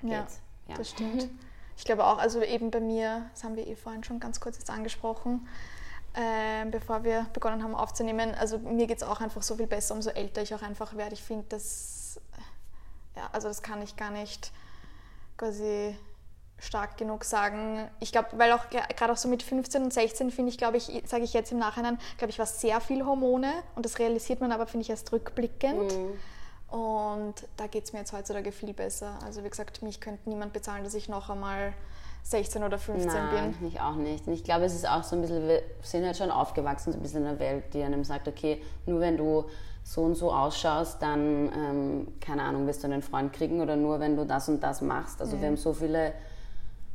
[0.00, 0.40] geht's.
[0.66, 1.28] Ja, ja, das stimmt.
[1.76, 4.58] Ich glaube auch, also eben bei mir, das haben wir eh vorhin schon ganz kurz
[4.58, 5.48] jetzt angesprochen,
[6.12, 9.94] äh, bevor wir begonnen haben aufzunehmen, also mir geht es auch einfach so viel besser,
[9.94, 11.14] umso älter ich auch einfach werde.
[11.14, 12.20] Ich finde, das,
[13.16, 14.52] ja, also das kann ich gar nicht
[15.38, 15.96] quasi
[16.60, 17.88] stark genug sagen.
[18.00, 21.02] Ich glaube, weil auch gerade auch so mit 15 und 16 finde ich, glaube ich,
[21.06, 24.52] sage ich jetzt im Nachhinein, glaube ich, war sehr viel Hormone und das realisiert man
[24.52, 25.96] aber, finde ich, erst rückblickend.
[25.96, 26.78] Mhm.
[26.78, 29.18] Und da geht es mir jetzt heutzutage viel besser.
[29.24, 31.72] Also wie gesagt, mich könnte niemand bezahlen, dass ich noch einmal
[32.22, 33.68] 16 oder 15 Nein, bin.
[33.68, 34.26] ich auch nicht.
[34.26, 36.98] Und ich glaube, es ist auch so ein bisschen, wir sind halt schon aufgewachsen, so
[36.98, 39.46] ein bisschen in der Welt, die einem sagt, okay, nur wenn du
[39.82, 43.98] so und so ausschaust, dann, ähm, keine Ahnung, wirst du einen Freund kriegen oder nur
[43.98, 45.20] wenn du das und das machst.
[45.20, 45.40] Also mhm.
[45.40, 46.12] wir haben so viele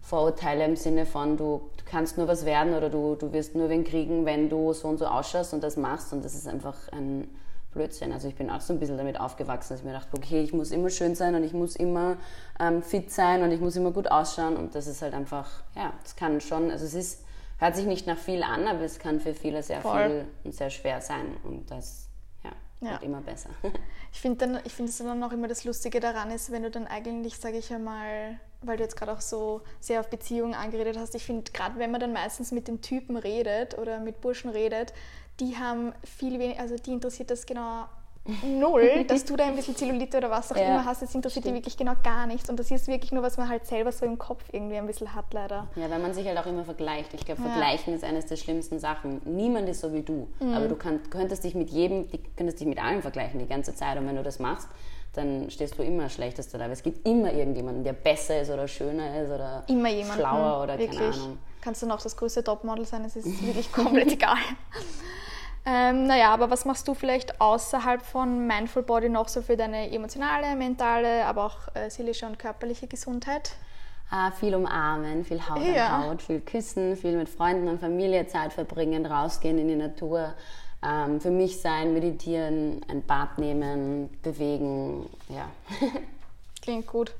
[0.05, 3.69] Vorurteile im Sinne von, du, du kannst nur was werden oder du, du wirst nur
[3.69, 6.13] wen kriegen, wenn du so und so ausschaust und das machst.
[6.13, 7.27] Und das ist einfach ein
[7.71, 8.13] Blödsinn.
[8.13, 10.53] Also ich bin auch so ein bisschen damit aufgewachsen, dass ich mir dachte, okay, ich
[10.53, 12.17] muss immer schön sein und ich muss immer
[12.59, 14.57] ähm, fit sein und ich muss immer gut ausschauen.
[14.57, 17.23] Und das ist halt einfach, ja, das kann schon, also es ist,
[17.57, 20.07] hört sich nicht nach viel an, aber es kann für viele sehr Voll.
[20.07, 21.25] viel und sehr schwer sein.
[21.43, 22.05] Und das
[22.85, 22.91] ja.
[22.91, 23.49] wird immer besser.
[24.11, 26.87] ich finde ich finde es dann auch immer das Lustige daran ist, wenn du dann
[26.87, 31.15] eigentlich, sage ich einmal, weil du jetzt gerade auch so sehr auf Beziehungen angeredet hast,
[31.15, 34.93] ich finde gerade wenn man dann meistens mit den Typen redet oder mit Burschen redet,
[35.39, 37.86] die haben viel weniger, also die interessiert das genau
[38.43, 41.43] null, dass du da ein bisschen Zellulite oder was auch ja, immer hast, das interessiert
[41.43, 41.58] stimmt.
[41.58, 42.49] die wirklich genau gar nichts.
[42.49, 45.13] Und das ist wirklich nur, was man halt selber so im Kopf irgendwie ein bisschen
[45.13, 45.67] hat, leider.
[45.75, 47.13] Ja, weil man sich halt auch immer vergleicht.
[47.13, 47.49] Ich glaube, ja.
[47.49, 49.21] Vergleichen ist eines der schlimmsten Sachen.
[49.25, 50.28] Niemand ist so wie du.
[50.39, 50.54] Mhm.
[50.56, 53.97] Aber du kann, könntest dich mit jedem, könntest dich mit allen vergleichen die ganze Zeit.
[53.99, 54.69] Und wenn du das machst,
[55.17, 56.65] dann stehst du immer schlechtester da.
[56.65, 60.78] Aber es gibt immer irgendjemanden, der besser ist oder schöner ist oder immer schlauer oder
[60.78, 60.99] wirklich.
[60.99, 61.38] keine Ahnung.
[61.62, 64.38] Kannst du noch das größte Topmodel sein, es ist wirklich komplett egal.
[65.67, 69.91] Ähm, naja, aber was machst du vielleicht außerhalb von Mindful Body noch so für deine
[69.91, 73.54] emotionale, mentale, aber auch äh, seelische und körperliche Gesundheit?
[74.12, 75.88] Ah, viel umarmen, viel Haut ja.
[75.88, 80.36] an Haut, viel küssen, viel mit Freunden und Familie Zeit verbringen, rausgehen in die Natur,
[80.83, 85.49] ähm, für mich sein, meditieren, ein Bad nehmen, bewegen, ja.
[86.61, 87.13] Klingt gut.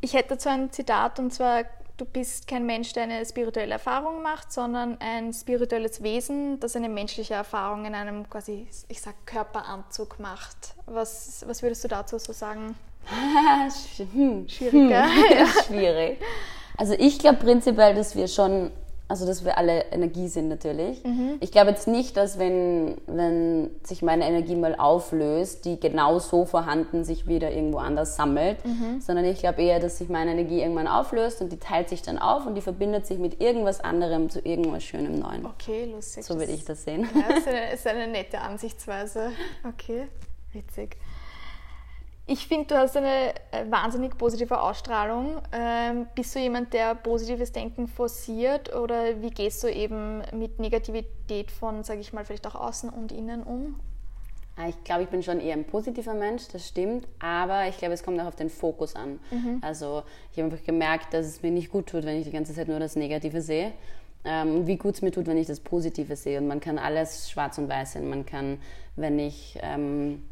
[0.00, 1.64] Ich hätte dazu ein Zitat und zwar
[2.00, 6.88] du bist kein Mensch, der eine spirituelle Erfahrung macht, sondern ein spirituelles Wesen, das eine
[6.88, 10.74] menschliche Erfahrung in einem quasi, ich sag, Körperanzug macht.
[10.86, 12.74] Was, was würdest du dazu so sagen?
[14.12, 14.48] hm.
[14.48, 15.08] Schwierig, ja.
[15.66, 16.18] Schwierig.
[16.76, 18.70] Also ich glaube prinzipiell, dass wir schon
[19.10, 21.02] also dass wir alle Energie sind natürlich.
[21.02, 21.38] Mhm.
[21.40, 26.44] Ich glaube jetzt nicht, dass wenn, wenn sich meine Energie mal auflöst, die genau so
[26.44, 29.00] vorhanden sich wieder irgendwo anders sammelt, mhm.
[29.00, 32.18] sondern ich glaube eher, dass sich meine Energie irgendwann auflöst und die teilt sich dann
[32.18, 35.44] auf und die verbindet sich mit irgendwas anderem zu irgendwas Schönem Neuen.
[35.44, 36.24] Okay, lustig.
[36.24, 37.08] So würde ich das sehen.
[37.12, 39.32] Ja, das ist eine, ist eine nette Ansichtsweise.
[39.68, 40.06] Okay,
[40.52, 40.96] witzig.
[42.26, 45.40] Ich finde, du hast eine äh, wahnsinnig positive Ausstrahlung.
[45.52, 51.50] Ähm, bist du jemand, der positives Denken forciert oder wie gehst du eben mit Negativität
[51.50, 53.80] von, sage ich mal, vielleicht auch außen und innen um?
[54.56, 57.94] Ah, ich glaube, ich bin schon eher ein positiver Mensch, das stimmt, aber ich glaube,
[57.94, 59.18] es kommt auch auf den Fokus an.
[59.30, 59.58] Mhm.
[59.62, 60.02] Also
[60.32, 62.68] ich habe einfach gemerkt, dass es mir nicht gut tut, wenn ich die ganze Zeit
[62.68, 63.72] nur das Negative sehe.
[64.22, 66.38] Ähm, wie gut es mir tut, wenn ich das Positive sehe.
[66.38, 68.10] Und man kann alles schwarz und weiß sehen.
[68.10, 68.58] Man kann,
[68.96, 70.24] wenn ich ähm,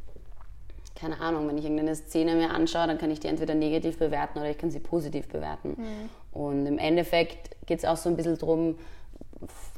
[0.98, 4.38] keine Ahnung, wenn ich irgendeine Szene mir anschaue, dann kann ich die entweder negativ bewerten
[4.38, 5.76] oder ich kann sie positiv bewerten.
[5.78, 6.10] Mhm.
[6.32, 8.76] Und im Endeffekt geht es auch so ein bisschen darum,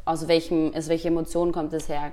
[0.04, 2.12] aus, welchem, aus welcher Emotion kommt es her?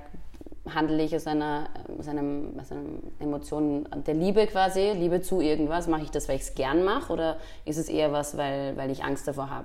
[0.68, 2.82] Handle ich aus einer, aus, einem, aus einer
[3.20, 5.86] Emotion der Liebe quasi, Liebe zu irgendwas?
[5.86, 8.90] Mache ich das, weil ich es gern mache oder ist es eher was, weil, weil
[8.90, 9.64] ich Angst davor habe?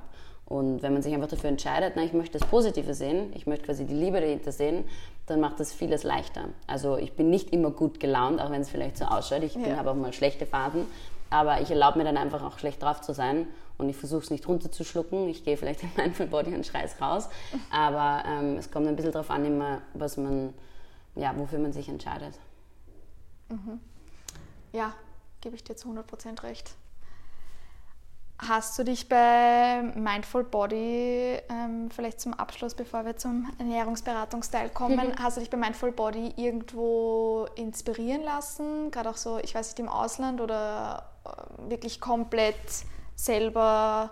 [0.54, 3.66] Und wenn man sich einfach dafür entscheidet, na, ich möchte das Positive sehen, ich möchte
[3.66, 4.84] quasi die Liebe dahinter sehen,
[5.26, 6.50] dann macht das vieles leichter.
[6.68, 9.42] Also ich bin nicht immer gut gelaunt, auch wenn es vielleicht so ausschaut.
[9.42, 9.78] Ich ja.
[9.78, 10.86] habe auch mal schlechte Phasen,
[11.32, 13.48] aber ich erlaube mir dann einfach auch schlecht drauf zu sein
[13.80, 15.28] und ich versuche es nicht runterzuschlucken.
[15.28, 17.30] Ich gehe vielleicht in Mindful Body und schreie es raus,
[17.72, 20.54] aber ähm, es kommt ein bisschen darauf an, immer, was man,
[21.16, 22.36] ja, wofür man sich entscheidet.
[23.50, 23.80] Mhm.
[24.72, 24.94] Ja,
[25.42, 26.76] gebe ich dir zu 100% recht.
[28.48, 35.10] Hast du dich bei Mindful Body, ähm, vielleicht zum Abschluss, bevor wir zum Ernährungsberatungsteil kommen,
[35.10, 35.16] mhm.
[35.20, 38.92] hast du dich bei Mindful Body irgendwo inspirieren lassen?
[38.92, 42.56] Gerade auch so, ich weiß nicht, im Ausland oder äh, wirklich komplett
[43.16, 44.10] selber?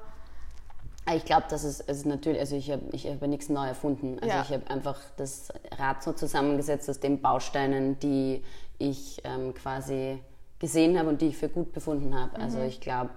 [1.06, 4.18] Ah, ich glaube, das ist, ist natürlich, also ich habe ich hab nichts neu erfunden.
[4.22, 4.44] Also ja.
[4.44, 8.44] ich habe einfach das Rad so zusammengesetzt aus den Bausteinen, die
[8.78, 10.20] ich ähm, quasi
[10.60, 12.36] gesehen habe und die ich für gut befunden habe.
[12.36, 12.64] Also mhm.
[12.64, 13.10] Also ich glaube,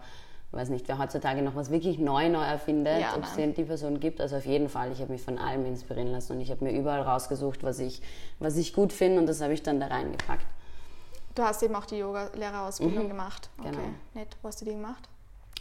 [0.55, 4.01] weiß nicht, wer heutzutage noch was wirklich neu neu erfindet, ja, ob es die Person
[4.01, 4.21] gibt.
[4.21, 6.73] Also auf jeden Fall, ich habe mich von allem inspirieren lassen und ich habe mir
[6.73, 8.03] überall rausgesucht, was ich,
[8.39, 10.47] was ich gut finde und das habe ich dann da reingepackt.
[11.35, 13.09] Du hast eben auch die Yoga-Lehrerausbildung mhm.
[13.09, 13.51] gemacht.
[13.59, 13.83] Okay, genau.
[14.15, 14.37] nett.
[14.41, 15.09] Wo hast du die gemacht?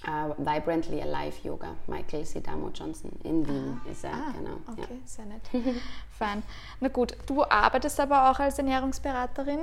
[0.05, 4.57] Uh, Vibrantly Alive Yoga, Michael Sidamo Johnson in Wien ah, ist er, ah, genau.
[4.67, 4.97] Okay, ja.
[5.05, 5.41] sehr nett.
[6.11, 6.43] Fein.
[6.81, 9.59] Na gut, du arbeitest aber auch als Ernährungsberaterin.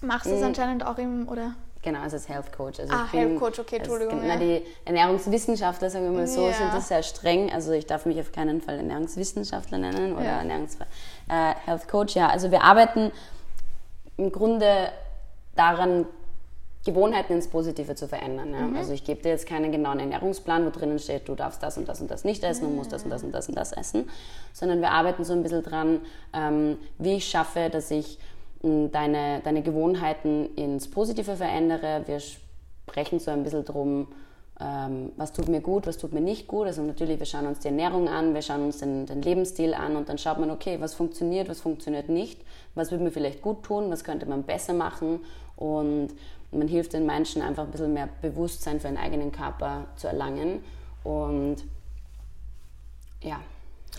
[0.00, 0.46] Machst du es mhm.
[0.46, 2.80] anscheinend auch im, oder Genau, also als Health Coach.
[2.80, 4.20] Also ah, Health Coach, okay, Entschuldigung.
[4.26, 6.52] Na, die Ernährungswissenschaftler, sagen wir mal so, ja.
[6.52, 7.52] sind das sehr streng.
[7.52, 10.38] Also ich darf mich auf keinen Fall Ernährungswissenschaftler nennen oder ja.
[10.38, 12.16] Ernährungs äh, Health Coach.
[12.16, 13.12] Ja, also wir arbeiten
[14.16, 14.90] im Grunde
[15.54, 16.06] daran,
[16.84, 18.52] Gewohnheiten ins Positive zu verändern.
[18.52, 18.60] Ja?
[18.60, 18.76] Mhm.
[18.76, 21.88] Also ich gebe dir jetzt keinen genauen Ernährungsplan, wo drinnen steht, du darfst das und
[21.88, 22.70] das und das nicht essen mhm.
[22.70, 24.08] und musst das und das und das und das essen,
[24.52, 26.00] sondern wir arbeiten so ein bisschen dran,
[26.32, 28.18] ähm, wie ich schaffe, dass ich
[28.62, 32.02] deine, deine Gewohnheiten ins Positive verändere.
[32.06, 34.08] Wir sprechen so ein bisschen drum,
[34.60, 36.66] ähm, was tut mir gut, was tut mir nicht gut.
[36.66, 39.96] Also natürlich, wir schauen uns die Ernährung an, wir schauen uns den, den Lebensstil an
[39.96, 42.40] und dann schaut man, okay, was funktioniert, was funktioniert nicht,
[42.74, 45.20] was würde mir vielleicht gut tun, was könnte man besser machen
[45.56, 46.08] und
[46.50, 50.64] man hilft den Menschen einfach ein bisschen mehr Bewusstsein für den eigenen Körper zu erlangen.
[51.04, 51.56] Und
[53.22, 53.40] ja.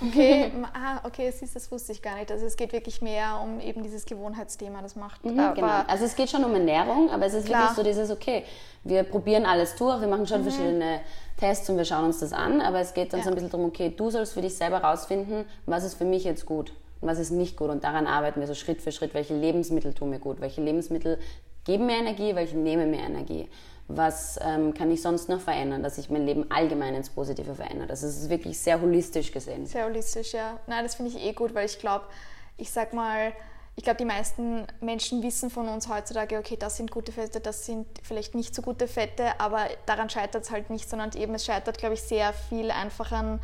[0.01, 2.31] Okay, ah, okay, siehst, das wusste ich gar nicht.
[2.31, 5.23] Also es geht wirklich mehr um eben dieses Gewohnheitsthema, das macht.
[5.25, 5.83] Mhm, genau.
[5.87, 7.61] Also es geht schon um Ernährung, aber es ist klar.
[7.61, 8.43] wirklich so dieses, okay,
[8.83, 10.49] wir probieren alles durch, wir machen schon mhm.
[10.49, 11.01] verschiedene
[11.37, 13.23] Tests und wir schauen uns das an, aber es geht dann ja.
[13.25, 16.23] so ein bisschen darum, okay, du sollst für dich selber rausfinden, was ist für mich
[16.23, 17.69] jetzt gut und was ist nicht gut.
[17.69, 21.17] Und daran arbeiten wir so Schritt für Schritt, welche Lebensmittel tun mir gut, welche Lebensmittel
[21.65, 23.47] geben mir Energie, welche nehmen mir Energie.
[23.91, 27.89] Was ähm, kann ich sonst noch verändern, dass ich mein Leben allgemein ins Positive verändert?
[27.89, 29.65] Das ist wirklich sehr holistisch gesehen.
[29.65, 30.59] Sehr holistisch, ja.
[30.67, 32.05] Nein, das finde ich eh gut, weil ich glaube,
[32.57, 33.33] ich sag mal,
[33.75, 37.65] ich glaube, die meisten Menschen wissen von uns heutzutage, okay, das sind gute Fette, das
[37.65, 41.45] sind vielleicht nicht so gute Fette, aber daran scheitert es halt nicht, sondern eben es
[41.45, 43.39] scheitert, glaube ich, sehr viel einfach an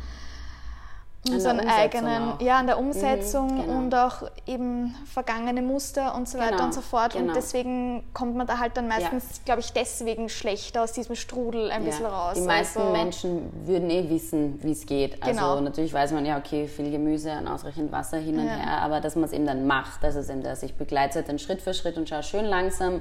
[1.30, 2.40] unseren eigenen, auch.
[2.40, 3.78] ja, an der Umsetzung mhm, genau.
[3.78, 7.12] und auch eben vergangene Muster und so weiter genau, und so fort.
[7.12, 7.28] Genau.
[7.28, 9.42] Und deswegen kommt man da halt dann meistens, ja.
[9.44, 11.90] glaube ich, deswegen schlechter aus diesem Strudel ein ja.
[11.90, 12.34] bisschen raus.
[12.34, 15.22] Die meisten also, Menschen würden eh wissen, wie es geht.
[15.22, 15.60] Also genau.
[15.60, 18.52] natürlich weiß man ja, okay, viel Gemüse und ausreichend Wasser hin und ja.
[18.52, 20.62] her, aber dass man es eben dann macht, das ist eben das.
[20.62, 23.00] Ich begleite dann Schritt für Schritt und schaue schön langsam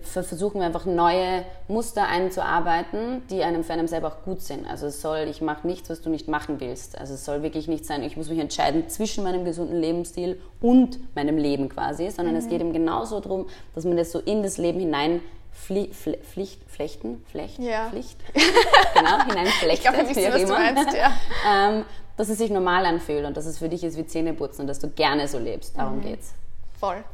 [0.00, 4.66] versuchen wir einfach neue Muster einzuarbeiten, die einem für einen selber auch gut sind.
[4.66, 6.98] Also es soll, ich mache nichts, was du nicht machen willst.
[6.98, 10.98] Also es soll wirklich nicht sein, ich muss mich entscheiden zwischen meinem gesunden Lebensstil und
[11.14, 12.40] meinem Leben quasi, sondern mhm.
[12.40, 15.20] es geht eben genauso darum, dass man das so in das Leben hinein
[15.52, 17.88] Fli Fl Pflicht, flechten, flecht, ja.
[17.90, 18.18] Pflicht,
[18.94, 21.12] genau, hineinflechtet, ich glaube, wie auch immer, meinst, ja.
[21.46, 21.84] ähm,
[22.16, 24.78] dass es sich normal anfühlt und dass es für dich ist wie Zähneputzen und dass
[24.78, 25.76] du gerne so lebst.
[25.76, 26.02] Darum mhm.
[26.02, 26.32] geht's.
[26.80, 27.04] Voll,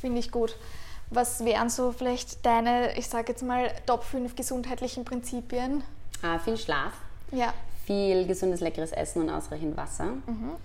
[0.00, 0.56] finde ich gut.
[1.14, 5.84] Was wären so vielleicht deine, ich sage jetzt mal, Top 5 gesundheitlichen Prinzipien?
[6.22, 6.92] Ah, viel Schlaf.
[7.30, 7.54] Ja.
[7.86, 10.06] Viel gesundes, leckeres Essen und ausreichend Wasser.
[10.26, 10.56] Mhm.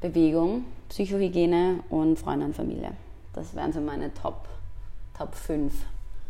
[0.00, 2.92] Bewegung, Psychohygiene und Freunde und Familie.
[3.32, 4.46] Das wären so meine Top,
[5.18, 5.74] Top 5,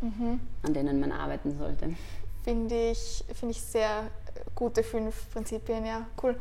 [0.00, 0.40] mhm.
[0.62, 1.94] an denen man arbeiten sollte.
[2.42, 4.04] Finde ich, find ich sehr
[4.54, 6.36] gute fünf Prinzipien, ja, cool.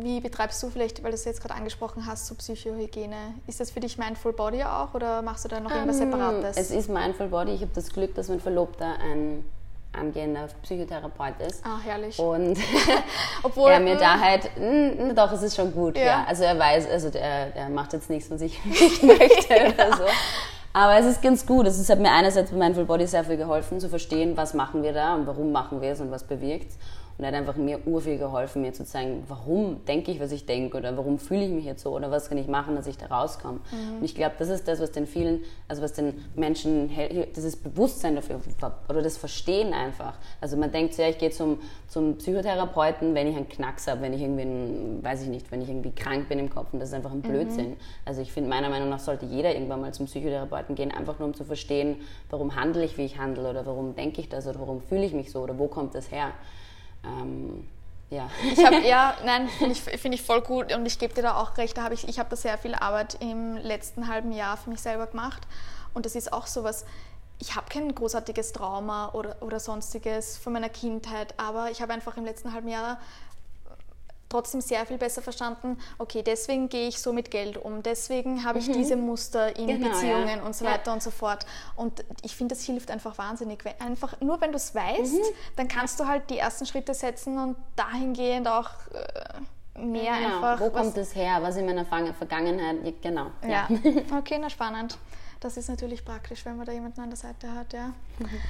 [0.00, 3.34] Wie betreibst du vielleicht, weil du es jetzt gerade angesprochen hast, so Psychohygiene?
[3.46, 6.12] Ist das für dich Mindful Body auch oder machst du da noch um, irgendwas ähm,
[6.12, 6.56] Separates?
[6.56, 7.52] Es ist Mindful Body.
[7.52, 9.44] Ich habe das Glück, dass mein Verlobter ein
[9.92, 11.64] angehender Psychotherapeut ist.
[11.64, 12.18] Ah, herrlich.
[12.18, 12.58] Und
[13.42, 16.04] Obwohl, er mir da halt, mh, doch, es ist schon gut, ja.
[16.04, 16.24] ja.
[16.26, 19.68] Also er weiß, also der, der macht jetzt nichts, was ich nicht möchte ja.
[19.68, 20.04] oder so.
[20.72, 21.66] Aber es ist ganz gut.
[21.66, 24.92] Es hat mir einerseits bei Mindful Body sehr viel geholfen, zu verstehen, was machen wir
[24.92, 26.78] da und warum machen wir es und was bewirkt es.
[27.16, 30.46] Und er hat einfach mir urviel geholfen, mir zu zeigen, warum denke ich, was ich
[30.46, 32.98] denke oder warum fühle ich mich jetzt so oder was kann ich machen, dass ich
[32.98, 33.60] da rauskomme.
[33.70, 33.98] Mhm.
[33.98, 36.90] Und ich glaube, das ist das, was den vielen, also was den Menschen,
[37.36, 38.40] dieses Bewusstsein dafür
[38.88, 40.14] oder das Verstehen einfach.
[40.40, 44.00] Also man denkt so, ja, ich gehe zum, zum Psychotherapeuten, wenn ich einen Knacks habe,
[44.00, 46.88] wenn ich irgendwie, weiß ich nicht, wenn ich irgendwie krank bin im Kopf und das
[46.88, 47.22] ist einfach ein mhm.
[47.22, 47.70] Blödsinn.
[47.70, 47.76] Mhm.
[48.04, 51.28] Also ich finde, meiner Meinung nach sollte jeder irgendwann mal zum Psychotherapeuten gehen, einfach nur
[51.28, 51.96] um zu verstehen,
[52.30, 55.12] warum handle ich, wie ich handle oder warum denke ich das oder warum fühle ich
[55.12, 56.32] mich so oder wo kommt das her.
[57.06, 57.66] Ähm,
[58.10, 58.30] ja.
[58.52, 61.36] Ich habe ja, nein, finde ich, find ich voll gut und ich gebe dir da
[61.36, 61.76] auch recht.
[61.76, 64.80] Da hab ich ich habe da sehr viel Arbeit im letzten halben Jahr für mich
[64.80, 65.42] selber gemacht
[65.94, 66.84] und das ist auch sowas.
[67.40, 72.16] Ich habe kein großartiges Trauma oder, oder sonstiges von meiner Kindheit, aber ich habe einfach
[72.16, 73.00] im letzten halben Jahr
[74.34, 78.58] trotzdem sehr viel besser verstanden, okay, deswegen gehe ich so mit Geld um, deswegen habe
[78.58, 78.72] ich mhm.
[78.72, 80.42] diese Muster in genau, Beziehungen ja.
[80.42, 80.92] und so weiter ja.
[80.94, 81.46] und so fort.
[81.76, 83.62] Und ich finde, das hilft einfach wahnsinnig.
[83.78, 85.34] Einfach, nur wenn du es weißt, mhm.
[85.56, 90.36] dann kannst du halt die ersten Schritte setzen und dahingehend auch äh, mehr genau.
[90.36, 90.60] einfach.
[90.60, 91.38] Wo kommt es her?
[91.40, 92.76] Was in meiner Vergangenheit?
[93.02, 93.30] Genau.
[93.48, 93.68] Ja.
[94.18, 94.98] okay, na spannend.
[95.38, 97.92] Das ist natürlich praktisch, wenn man da jemanden an der Seite hat, ja.
[98.18, 98.40] Mhm.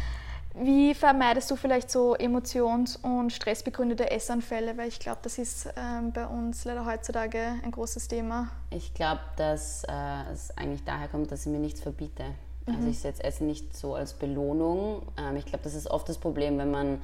[0.57, 4.77] Wie vermeidest du vielleicht so emotions- und stressbegründete Essanfälle?
[4.77, 8.51] Weil ich glaube, das ist ähm, bei uns leider heutzutage ein großes Thema.
[8.71, 12.25] Ich glaube, dass äh, es eigentlich daher kommt, dass ich mir nichts verbiete.
[12.67, 12.77] Also mhm.
[12.77, 15.03] Also ich setze Essen nicht so als Belohnung.
[15.19, 17.01] Ähm, ich glaube, das ist oft das Problem, wenn man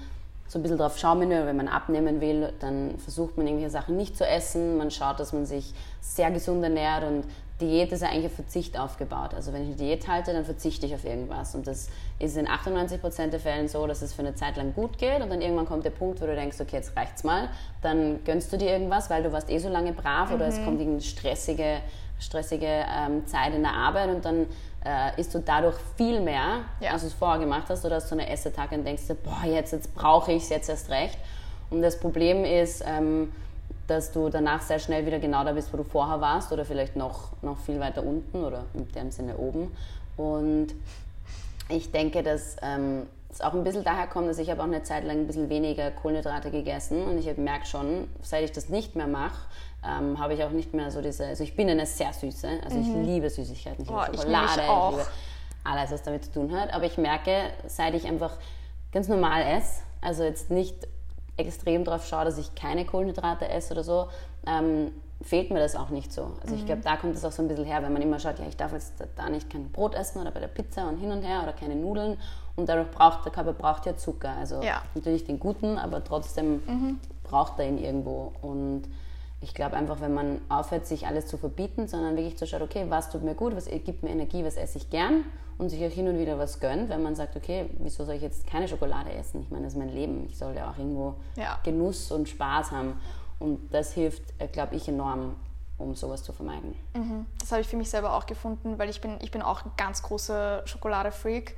[0.50, 4.16] so ein bisschen drauf schauen, wenn man abnehmen will, dann versucht man irgendwelche Sachen nicht
[4.16, 4.76] zu essen.
[4.78, 7.22] Man schaut, dass man sich sehr gesund ernährt und
[7.60, 9.32] Diät ist ja eigentlich auf Verzicht aufgebaut.
[9.32, 11.54] Also wenn ich eine Diät halte, dann verzichte ich auf irgendwas.
[11.54, 11.88] Und das
[12.18, 15.30] ist in 98% der Fällen so, dass es für eine Zeit lang gut geht und
[15.30, 17.48] dann irgendwann kommt der Punkt, wo du denkst, okay, jetzt reicht's mal.
[17.80, 20.34] Dann gönnst du dir irgendwas, weil du warst eh so lange brav mhm.
[20.34, 20.64] oder es mhm.
[20.64, 21.76] kommt irgendeine stressige,
[22.20, 24.46] stressige ähm, Zeit in der Arbeit und dann
[24.84, 26.92] äh, isst du dadurch viel mehr, ja.
[26.92, 27.84] als du es vorher gemacht hast.
[27.84, 30.68] Oder hast du eine Essetag und denkst dir, boah, jetzt, jetzt brauche ich es, jetzt
[30.68, 31.18] erst recht.
[31.70, 33.32] Und das Problem ist, ähm,
[33.86, 36.96] dass du danach sehr schnell wieder genau da bist, wo du vorher warst oder vielleicht
[36.96, 39.72] noch, noch viel weiter unten oder in dem Sinne oben.
[40.16, 40.68] Und
[41.68, 44.82] ich denke, dass ähm, es auch ein bisschen daher kommt, dass ich habe auch eine
[44.82, 48.96] Zeit lang ein bisschen weniger Kohlenhydrate gegessen und ich merke schon, seit ich das nicht
[48.96, 49.46] mehr mache,
[49.86, 52.76] ähm, habe ich auch nicht mehr so diese, also ich bin eine sehr süße, also
[52.76, 52.82] mhm.
[52.82, 55.06] ich liebe Süßigkeiten, ich oh, liebe Schokolade, ich, ich liebe
[55.64, 58.36] alles, was damit zu tun hat, aber ich merke, seit ich einfach
[58.92, 60.76] ganz normal esse, also jetzt nicht
[61.36, 64.08] extrem darauf schaue, dass ich keine Kohlenhydrate esse oder so,
[64.46, 66.32] ähm, fehlt mir das auch nicht so.
[66.42, 66.60] Also mhm.
[66.60, 68.46] ich glaube, da kommt es auch so ein bisschen her, wenn man immer schaut, ja,
[68.48, 71.22] ich darf jetzt da nicht kein Brot essen oder bei der Pizza und hin und
[71.22, 72.18] her oder keine Nudeln
[72.56, 74.32] und dadurch braucht der Körper braucht ja Zucker.
[74.38, 74.82] Also ja.
[74.94, 77.00] natürlich den guten, aber trotzdem mhm.
[77.22, 78.84] braucht er ihn irgendwo und
[79.40, 82.86] ich glaube einfach, wenn man aufhört, sich alles zu verbieten, sondern wirklich zu schauen, okay,
[82.88, 85.24] was tut mir gut, was gibt mir Energie, was esse ich gern
[85.56, 88.22] und sich auch hin und wieder was gönnt, wenn man sagt, okay, wieso soll ich
[88.22, 89.42] jetzt keine Schokolade essen?
[89.42, 90.26] Ich meine, das ist mein Leben.
[90.28, 91.58] Ich soll ja auch irgendwo ja.
[91.64, 93.00] Genuss und Spaß haben.
[93.38, 95.36] Und das hilft, äh, glaube ich, enorm,
[95.78, 96.74] um sowas zu vermeiden.
[96.94, 97.26] Mhm.
[97.38, 99.72] Das habe ich für mich selber auch gefunden, weil ich bin, ich bin auch ein
[99.76, 101.56] ganz großer Schokolade-Freak.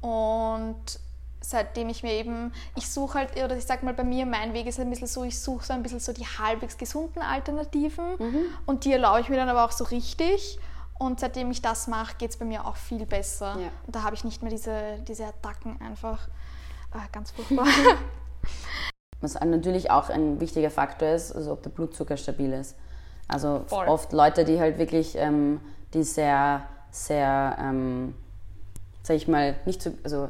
[0.00, 1.00] Und
[1.44, 4.66] seitdem ich mir eben, ich suche halt, oder ich sag mal, bei mir, mein Weg
[4.66, 8.44] ist ein bisschen so, ich suche so ein bisschen so die halbwegs gesunden Alternativen mhm.
[8.66, 10.58] und die erlaube ich mir dann aber auch so richtig.
[10.96, 13.56] Und seitdem ich das mache, geht es bei mir auch viel besser.
[13.58, 13.68] Ja.
[13.86, 16.28] Und da habe ich nicht mehr diese, diese Attacken einfach.
[16.94, 17.66] Äh, ganz furchtbar.
[19.20, 22.76] Was natürlich auch ein wichtiger Faktor ist, also ob der Blutzucker stabil ist.
[23.26, 23.86] Also Voll.
[23.88, 25.60] oft Leute, die halt wirklich, ähm,
[25.94, 28.14] die sehr, sehr, ähm,
[29.02, 30.28] sag ich mal, nicht so, also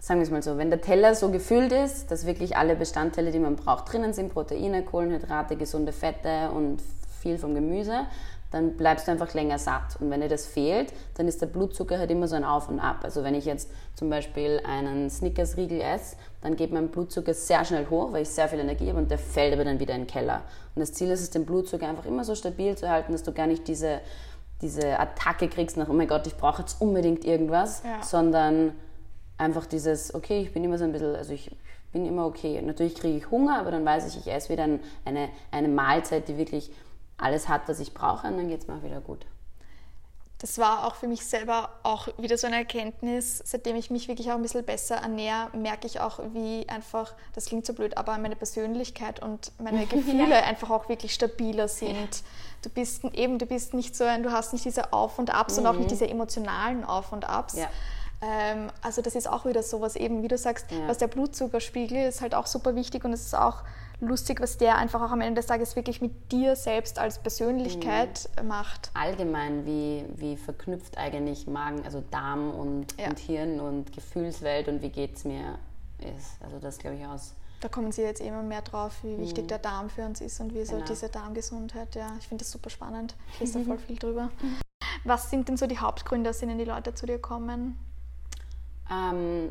[0.00, 3.30] sagen wir es mal so, wenn der Teller so gefüllt ist, dass wirklich alle Bestandteile,
[3.30, 6.82] die man braucht, drinnen sind, Proteine, Kohlenhydrate, gesunde Fette und
[7.20, 8.06] viel vom Gemüse,
[8.50, 10.00] dann bleibst du einfach länger satt.
[10.00, 12.80] Und wenn dir das fehlt, dann ist der Blutzucker halt immer so ein Auf und
[12.80, 13.00] Ab.
[13.02, 17.86] Also wenn ich jetzt zum Beispiel einen Snickers-Riegel esse, dann geht mein Blutzucker sehr schnell
[17.90, 20.06] hoch, weil ich sehr viel Energie habe und der fällt aber dann wieder in den
[20.08, 20.42] Keller.
[20.74, 23.32] Und das Ziel ist es, den Blutzucker einfach immer so stabil zu halten, dass du
[23.32, 24.00] gar nicht diese,
[24.62, 28.02] diese Attacke kriegst nach, oh mein Gott, ich brauche jetzt unbedingt irgendwas, ja.
[28.02, 28.72] sondern
[29.40, 31.50] einfach dieses, okay, ich bin immer so ein bisschen, also ich
[31.92, 32.60] bin immer okay.
[32.62, 34.68] Natürlich kriege ich Hunger, aber dann weiß ich, ich esse wieder
[35.04, 36.70] eine, eine Mahlzeit, die wirklich
[37.16, 39.26] alles hat, was ich brauche, und dann geht es mir auch wieder gut.
[40.38, 43.42] Das war auch für mich selber auch wieder so eine Erkenntnis.
[43.44, 47.44] Seitdem ich mich wirklich auch ein bisschen besser ernähre, merke ich auch, wie einfach, das
[47.44, 52.22] klingt so blöd, aber meine Persönlichkeit und meine Gefühle einfach auch wirklich stabiler sind.
[52.62, 55.56] Du bist eben, du bist nicht so ein, du hast nicht diese Auf und Abs
[55.56, 55.60] mhm.
[55.60, 55.90] und auch nicht mhm.
[55.90, 57.56] diese emotionalen Auf und Abs.
[57.56, 57.68] Ja
[58.22, 60.86] ähm, also das ist auch wieder sowas eben, wie du sagst, ja.
[60.86, 63.62] was der Blutzuckerspiegel ist halt auch super wichtig und es ist auch
[64.00, 68.28] lustig, was der einfach auch am Ende des Tages wirklich mit dir selbst als Persönlichkeit
[68.40, 68.48] mhm.
[68.48, 68.90] macht.
[68.94, 73.08] Allgemein, wie, wie verknüpft eigentlich Magen, also Darm und, ja.
[73.08, 75.58] und Hirn und Gefühlswelt und wie geht es mir
[75.98, 76.42] ist.
[76.42, 77.34] Also das glaube ich aus.
[77.60, 79.48] Da kommen Sie jetzt immer mehr drauf, wie wichtig mhm.
[79.48, 80.86] der Darm für uns ist und wie so genau.
[80.86, 81.94] diese Darmgesundheit.
[81.94, 83.14] Ja, ich finde das super spannend.
[83.34, 84.30] Ich lese da voll viel drüber.
[85.04, 87.78] Was sind denn so die Hauptgründe, aus denen die Leute zu dir kommen?
[88.90, 89.50] Ähm,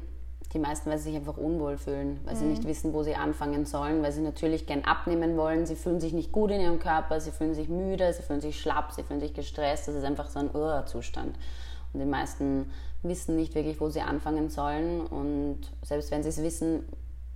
[0.53, 2.39] die meisten, weil sie sich einfach unwohl fühlen, weil mhm.
[2.39, 5.65] sie nicht wissen, wo sie anfangen sollen, weil sie natürlich gern abnehmen wollen.
[5.65, 8.59] Sie fühlen sich nicht gut in ihrem Körper, sie fühlen sich müde, sie fühlen sich
[8.59, 9.87] schlapp, sie fühlen sich gestresst.
[9.87, 11.37] Das ist einfach so ein Urzustand.
[11.93, 12.71] Und die meisten
[13.03, 15.01] wissen nicht wirklich, wo sie anfangen sollen.
[15.01, 16.87] Und selbst wenn sie es wissen,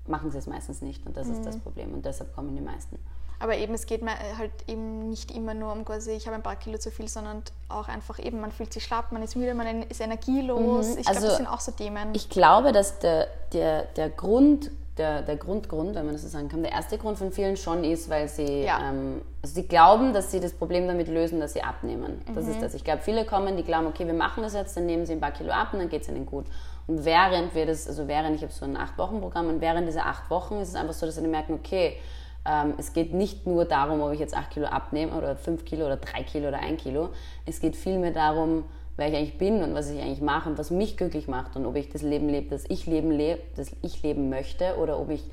[0.08, 1.06] machen sie es meistens nicht.
[1.06, 1.34] Und das mhm.
[1.34, 1.62] ist das mhm.
[1.62, 1.94] Problem.
[1.94, 2.98] Und deshalb kommen die meisten.
[3.44, 6.44] Aber eben, es geht mir halt eben nicht immer nur um quasi, ich habe ein
[6.44, 9.54] paar Kilo zu viel, sondern auch einfach eben, man fühlt sich schlapp, man ist müde,
[9.54, 10.88] man ist energielos.
[10.88, 10.98] Mhm.
[11.00, 12.16] Ich also, glaube, das sind auch so Themen.
[12.16, 16.48] Ich glaube, dass der, der, der Grund, der, der Grundgrund, wenn man das so sagen
[16.48, 18.80] kann, der erste Grund von vielen schon ist, weil sie, ja.
[18.80, 22.22] ähm, also sie glauben, dass sie das Problem damit lösen, dass sie abnehmen.
[22.34, 22.52] Das mhm.
[22.52, 22.74] ist das.
[22.76, 25.20] Ich glaube, viele kommen, die glauben, okay, wir machen das jetzt, dann nehmen sie ein
[25.20, 26.46] paar Kilo ab und dann geht es ihnen gut.
[26.88, 30.30] Und während wir das, also während, ich habe so ein Acht-Wochen-Programm und während dieser acht
[30.30, 31.98] Wochen ist es einfach so, dass sie merken, okay,
[32.46, 35.86] ähm, es geht nicht nur darum, ob ich jetzt 8 Kilo abnehme oder 5 Kilo
[35.86, 37.10] oder 3 Kilo oder 1 Kilo.
[37.46, 38.66] Es geht vielmehr darum,
[38.98, 41.66] wer ich eigentlich bin und was ich eigentlich mache und was mich glücklich macht und
[41.66, 45.10] ob ich das Leben lebe, das ich leben, lebe, das ich leben möchte oder ob
[45.10, 45.24] ich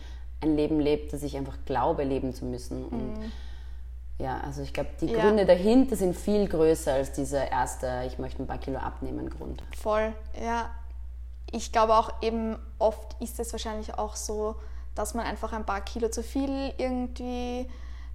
[0.41, 2.85] ein Leben lebe, das ich einfach glaube, leben zu müssen.
[2.85, 3.33] Und mhm.
[4.19, 5.21] ja, also ich glaube, die ja.
[5.21, 9.63] Gründe dahinter sind viel größer als dieser erste, ich möchte ein paar Kilo abnehmen Grund.
[9.77, 10.71] Voll, ja
[11.53, 14.57] ich glaube auch eben oft ist es wahrscheinlich auch so,
[14.95, 17.69] dass man einfach ein paar Kilo zu viel irgendwie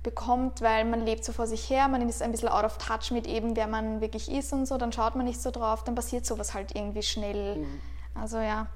[0.04, 3.12] bekommt, weil man lebt so vor sich her, man ist ein bisschen out of touch
[3.12, 5.96] mit eben, wer man wirklich ist und so, dann schaut man nicht so drauf, dann
[5.96, 7.58] passiert sowas halt irgendwie schnell.
[7.58, 7.82] Mhm.
[8.14, 8.68] Also ja.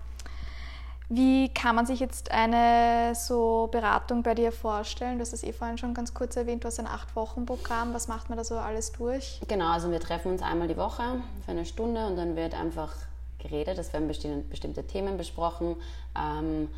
[1.12, 5.18] Wie kann man sich jetzt eine so Beratung bei dir vorstellen?
[5.18, 7.96] Du hast es eh vorhin schon ganz kurz erwähnt, du hast ein Acht-Wochen-Programm.
[7.96, 9.42] Was macht man da so alles durch?
[9.48, 12.94] Genau, also wir treffen uns einmal die Woche für eine Stunde und dann wird einfach
[13.40, 15.78] geredet, es werden bestimmte Themen besprochen.
[16.16, 16.70] Ähm,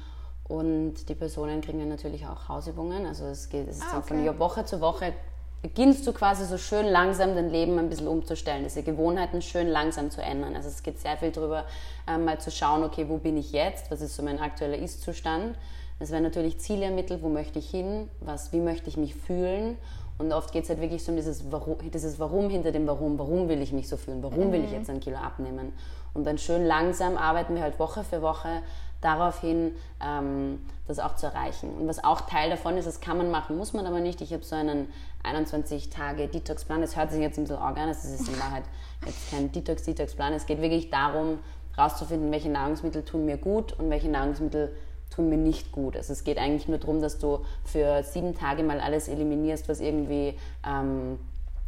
[0.52, 3.06] und die Personen kriegen dann natürlich auch Hausübungen.
[3.06, 4.26] Also es geht es ist ah, okay.
[4.26, 5.14] von Woche zu Woche
[5.62, 10.12] beginnst du quasi so schön langsam dein Leben ein bisschen umzustellen, diese Gewohnheiten schön langsam
[10.12, 10.56] zu ändern.
[10.56, 11.66] Also es geht sehr viel darüber,
[12.06, 15.56] ähm, mal zu schauen, okay, wo bin ich jetzt, was ist so mein aktueller Ist-Zustand.
[15.99, 19.78] Es werden natürlich Ziele ermittelt, wo möchte ich hin, was, wie möchte ich mich fühlen.
[20.18, 23.18] Und oft geht es halt wirklich so um dieses Warum, dieses Warum hinter dem Warum.
[23.18, 24.22] Warum will ich mich so fühlen?
[24.22, 24.78] Warum will ich mhm.
[24.78, 25.72] jetzt ein Kilo abnehmen?
[26.14, 28.62] Und dann schön langsam arbeiten wir halt Woche für Woche
[29.02, 31.74] darauf hin, ähm, das auch zu erreichen.
[31.74, 34.22] Und was auch Teil davon ist, das kann man machen, muss man aber nicht.
[34.22, 34.91] Ich habe so einen
[35.24, 36.82] 21 Tage Detox-Plan.
[36.82, 38.64] Das hört sich jetzt ein bisschen arg an, das ist in Wahrheit
[39.06, 40.34] jetzt kein Detox-Detox-Plan.
[40.34, 41.39] Es geht wirklich darum,
[41.76, 44.76] herauszufinden, welche Nahrungsmittel tun mir gut und welche Nahrungsmittel
[45.10, 45.97] tun mir nicht gut.
[45.97, 49.80] Also es geht eigentlich nur darum, dass du für sieben Tage mal alles eliminierst, was
[49.80, 51.20] irgendwie ähm,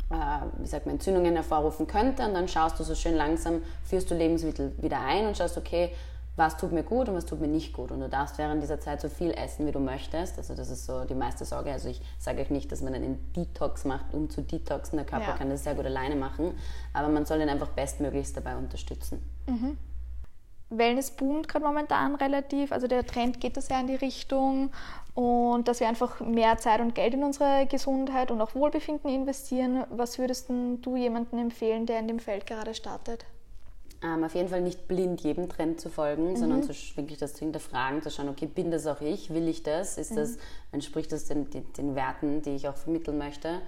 [0.09, 0.15] äh,
[0.61, 2.25] wie sagt man, Entzündungen hervorrufen könnte.
[2.25, 5.91] Und dann schaust du so schön langsam, führst du Lebensmittel wieder ein und schaust, okay,
[6.35, 7.91] was tut mir gut und was tut mir nicht gut.
[7.91, 10.37] Und du darfst während dieser Zeit so viel essen, wie du möchtest.
[10.37, 11.71] Also das ist so die meiste Sorge.
[11.71, 14.97] Also ich sage euch nicht, dass man einen Detox macht, um zu detoxen.
[14.97, 15.37] Der Körper ja.
[15.37, 16.57] kann das sehr gut alleine machen.
[16.91, 19.21] Aber man soll ihn einfach bestmöglichst dabei unterstützen.
[19.45, 19.77] Mhm.
[20.71, 22.71] Wellness boomt gerade momentan relativ.
[22.71, 24.71] Also der Trend geht da sehr in die Richtung.
[25.13, 29.83] Und dass wir einfach mehr Zeit und Geld in unsere Gesundheit und auch Wohlbefinden investieren.
[29.91, 33.23] Was würdest du jemandem empfehlen, der in dem Feld gerade startet?
[34.03, 36.35] Ähm, auf jeden Fall nicht blind jedem Trend zu folgen, mhm.
[36.35, 39.63] sondern zu, wirklich das zu hinterfragen, zu schauen, okay, bin das auch ich, will ich
[39.63, 40.15] das, ist mhm.
[40.17, 40.37] das,
[40.71, 43.61] entspricht das den, den, den, Werten, die ich auch vermitteln möchte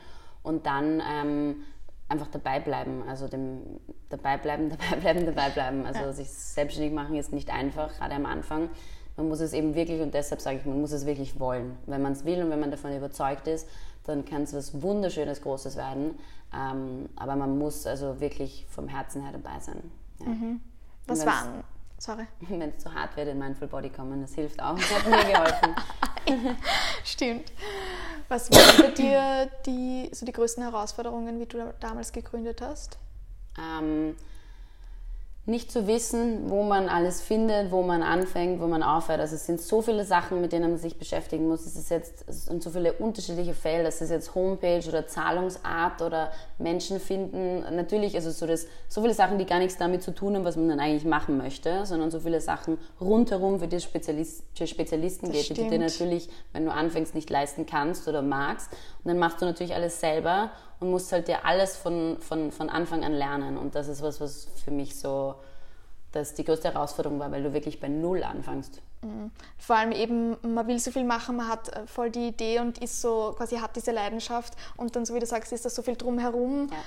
[0.44, 1.64] und dann ähm,
[2.10, 3.62] einfach dabei bleiben, also dem
[4.10, 5.86] dabei bleiben, dabei bleiben, dabei bleiben.
[5.86, 6.14] Also ja.
[6.14, 8.70] sich selbstständig machen ist nicht einfach, gerade am Anfang.
[9.18, 11.78] Man muss es eben wirklich, und deshalb sage ich, man muss es wirklich wollen.
[11.86, 13.68] Wenn man es will und wenn man davon überzeugt ist,
[14.04, 16.20] dann kann es was Wunderschönes, Großes werden.
[16.54, 19.82] Ähm, aber man muss also wirklich vom Herzen her dabei sein.
[20.20, 20.62] Mhm.
[21.08, 21.64] Was waren,
[21.98, 22.26] sorry.
[22.42, 24.76] Wenn es zu hart wird in Mindful Body kommen, das hilft auch.
[24.76, 25.76] Das hat mir geholfen.
[27.04, 27.52] Stimmt.
[28.28, 32.98] Was waren bei dir die, so die größten Herausforderungen, wie du damals gegründet hast?
[33.60, 34.16] Ähm,
[35.48, 39.20] nicht zu wissen, wo man alles findet, wo man anfängt, wo man aufhört.
[39.20, 41.68] Also es sind so viele Sachen, mit denen man sich beschäftigen muss.
[41.68, 43.90] Es ist jetzt es sind so viele unterschiedliche Felder.
[43.90, 47.64] Es ist jetzt Homepage oder Zahlungsart oder Menschen finden.
[47.76, 50.56] Natürlich, also so, das, so viele Sachen, die gar nichts damit zu tun haben, was
[50.56, 55.28] man dann eigentlich machen möchte, sondern so viele Sachen rundherum, für die Spezialist, für Spezialisten
[55.28, 55.60] das geht, stimmt.
[55.60, 58.72] die dir natürlich, wenn du anfängst, nicht leisten kannst oder magst.
[59.06, 60.50] Und dann machst du natürlich alles selber
[60.80, 63.56] und musst halt dir alles von, von, von Anfang an lernen.
[63.56, 65.36] Und das ist was, was für mich so
[66.12, 68.82] das die größte Herausforderung war, weil du wirklich bei Null anfängst.
[69.04, 69.30] Mhm.
[69.60, 72.80] Vor allem eben, man will so viel machen, man hat äh, voll die Idee und
[72.80, 75.84] ist so, quasi hat diese Leidenschaft und dann, so wie du sagst, ist da so
[75.84, 76.70] viel drumherum.
[76.72, 76.78] Ja.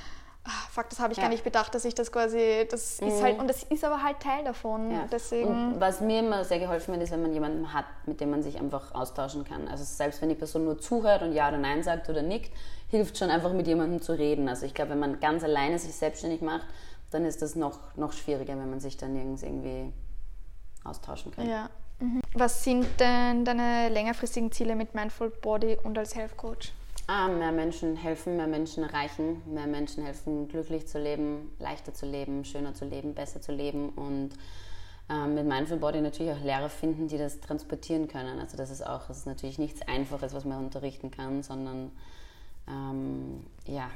[0.45, 1.25] Ach, fuck, das habe ich ja.
[1.25, 3.09] gar nicht bedacht, dass ich das quasi, das mhm.
[3.09, 4.91] ist halt, und das ist aber halt Teil davon.
[4.91, 5.07] Ja.
[5.11, 5.49] Deswegen.
[5.49, 8.43] Und was mir immer sehr geholfen hat, ist, wenn man jemanden hat, mit dem man
[8.43, 9.69] sich einfach austauschen kann.
[9.69, 12.51] Also selbst wenn die Person nur zuhört und Ja oder Nein sagt oder nickt,
[12.89, 14.49] hilft schon einfach mit jemandem zu reden.
[14.49, 16.67] Also ich glaube, wenn man ganz alleine sich selbstständig macht,
[17.11, 19.93] dann ist das noch, noch schwieriger, wenn man sich dann irgendwie
[20.85, 21.49] austauschen kann.
[21.49, 21.69] Ja.
[22.01, 22.23] Mhm.
[22.35, 26.73] Was sind denn deine längerfristigen Ziele mit Mindful Body und als Health Coach?
[27.11, 32.05] Ah, mehr Menschen helfen, mehr Menschen erreichen, mehr Menschen helfen, glücklich zu leben, leichter zu
[32.05, 34.33] leben, schöner zu leben, besser zu leben und
[35.09, 38.39] ähm, mit Mindful Body natürlich auch Lehrer finden, die das transportieren können.
[38.39, 41.93] Also das ist auch, das ist natürlich nichts Einfaches, was man unterrichten kann, sondern
[42.69, 43.91] ähm, ja.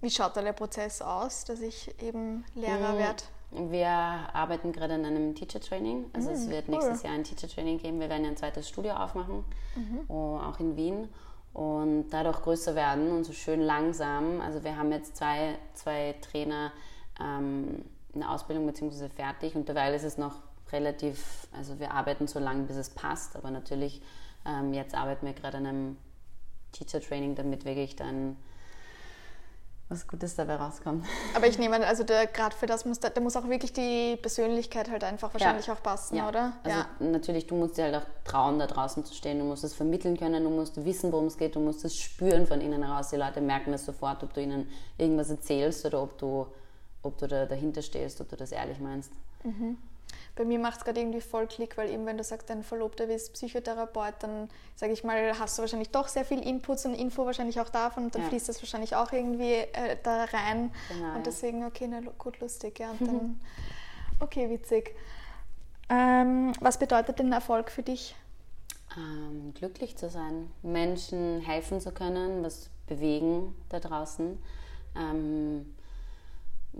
[0.00, 2.98] Wie schaut da der Prozess aus, dass ich eben Lehrer mhm.
[2.98, 3.22] werde?
[3.50, 6.04] Wir arbeiten gerade an einem Teacher Training.
[6.12, 6.74] Also mhm, es wird cool.
[6.76, 7.98] nächstes Jahr ein Teacher Training geben.
[7.98, 9.44] Wir werden ein zweites Studio aufmachen,
[9.74, 10.08] mhm.
[10.08, 11.08] auch in Wien.
[11.54, 14.40] Und dadurch größer werden und so schön langsam.
[14.40, 16.72] Also wir haben jetzt zwei, zwei Trainer
[17.20, 19.08] ähm, in der Ausbildung bzw.
[19.08, 19.54] fertig.
[19.54, 20.34] Und derweil ist es noch
[20.72, 23.36] relativ, also wir arbeiten so lange, bis es passt.
[23.36, 24.02] Aber natürlich,
[24.44, 25.96] ähm, jetzt arbeiten wir gerade an einem
[26.72, 28.36] Teacher Training, damit wirklich dann
[29.94, 31.04] was Gutes dabei rauskommt.
[31.34, 34.16] Aber ich nehme an, also gerade für das muss da, da, muss auch wirklich die
[34.16, 35.74] Persönlichkeit halt einfach wahrscheinlich ja.
[35.74, 36.28] auch passen, ja.
[36.28, 36.52] oder?
[36.62, 36.86] Also ja.
[37.00, 39.38] natürlich, du musst dir halt auch trauen, da draußen zu stehen.
[39.38, 42.46] Du musst es vermitteln können, du musst wissen, worum es geht, du musst es spüren
[42.46, 43.10] von innen heraus.
[43.10, 44.68] Die Leute merken es sofort, ob du ihnen
[44.98, 46.46] irgendwas erzählst oder ob du,
[47.02, 49.12] ob du da dahinter stehst, ob du das ehrlich meinst.
[49.42, 49.78] Mhm.
[50.36, 53.04] Bei mir macht es gerade irgendwie voll Klick, weil eben wenn du sagst, dein Verlobter
[53.04, 57.24] ist Psychotherapeut, dann sage ich mal, hast du wahrscheinlich doch sehr viel Inputs und Info
[57.24, 58.28] wahrscheinlich auch davon und dann ja.
[58.28, 60.72] fließt das wahrscheinlich auch irgendwie äh, da rein.
[60.88, 62.80] Genau, und deswegen, okay, na, gut, lustig.
[62.80, 62.90] Ja.
[62.90, 63.40] Und dann,
[64.18, 64.96] okay, witzig.
[65.88, 68.16] Ähm, was bedeutet denn Erfolg für dich?
[68.96, 74.38] Ähm, glücklich zu sein, Menschen helfen zu können, was bewegen da draußen.
[74.96, 75.73] Ähm,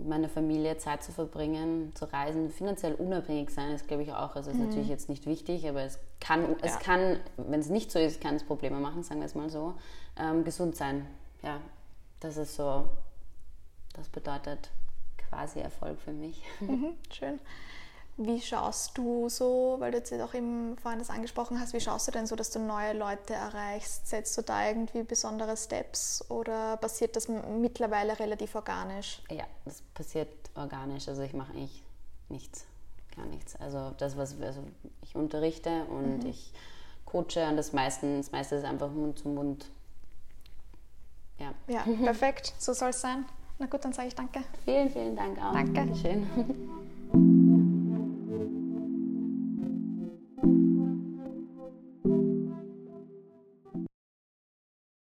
[0.03, 4.51] meiner Familie Zeit zu verbringen, zu reisen, finanziell unabhängig sein, ist glaube ich auch, also
[4.51, 4.67] ist mhm.
[4.67, 8.35] natürlich jetzt nicht wichtig, aber es kann, es kann, wenn es nicht so ist, kann
[8.35, 9.75] es Probleme machen, sagen wir es mal so.
[10.17, 11.05] Ähm, gesund sein,
[11.43, 11.59] ja,
[12.19, 12.89] das ist so,
[13.93, 14.69] das bedeutet
[15.29, 16.41] quasi Erfolg für mich.
[16.59, 17.39] Mhm, schön.
[18.17, 22.07] Wie schaust du so, weil du jetzt auch eben vorhin das angesprochen hast, wie schaust
[22.07, 24.07] du denn so, dass du neue Leute erreichst?
[24.07, 29.21] Setzt du da irgendwie besondere Steps oder passiert das mittlerweile relativ organisch?
[29.29, 31.09] Ja, das passiert organisch.
[31.09, 31.83] Also ich mache eigentlich
[32.29, 32.65] nichts,
[33.17, 33.57] gar nichts.
[33.57, 34.61] Also das, was also
[35.01, 36.29] ich unterrichte und mhm.
[36.29, 36.53] ich
[37.03, 39.65] coache und das, meisten, das meiste ist einfach Mund zu Mund.
[41.37, 42.53] Ja, ja perfekt.
[42.59, 43.25] So soll es sein.
[43.59, 44.39] Na gut, dann sage ich danke.
[44.63, 45.51] Vielen, vielen Dank auch.
[45.51, 45.73] Danke.
[45.73, 46.81] Dankeschön.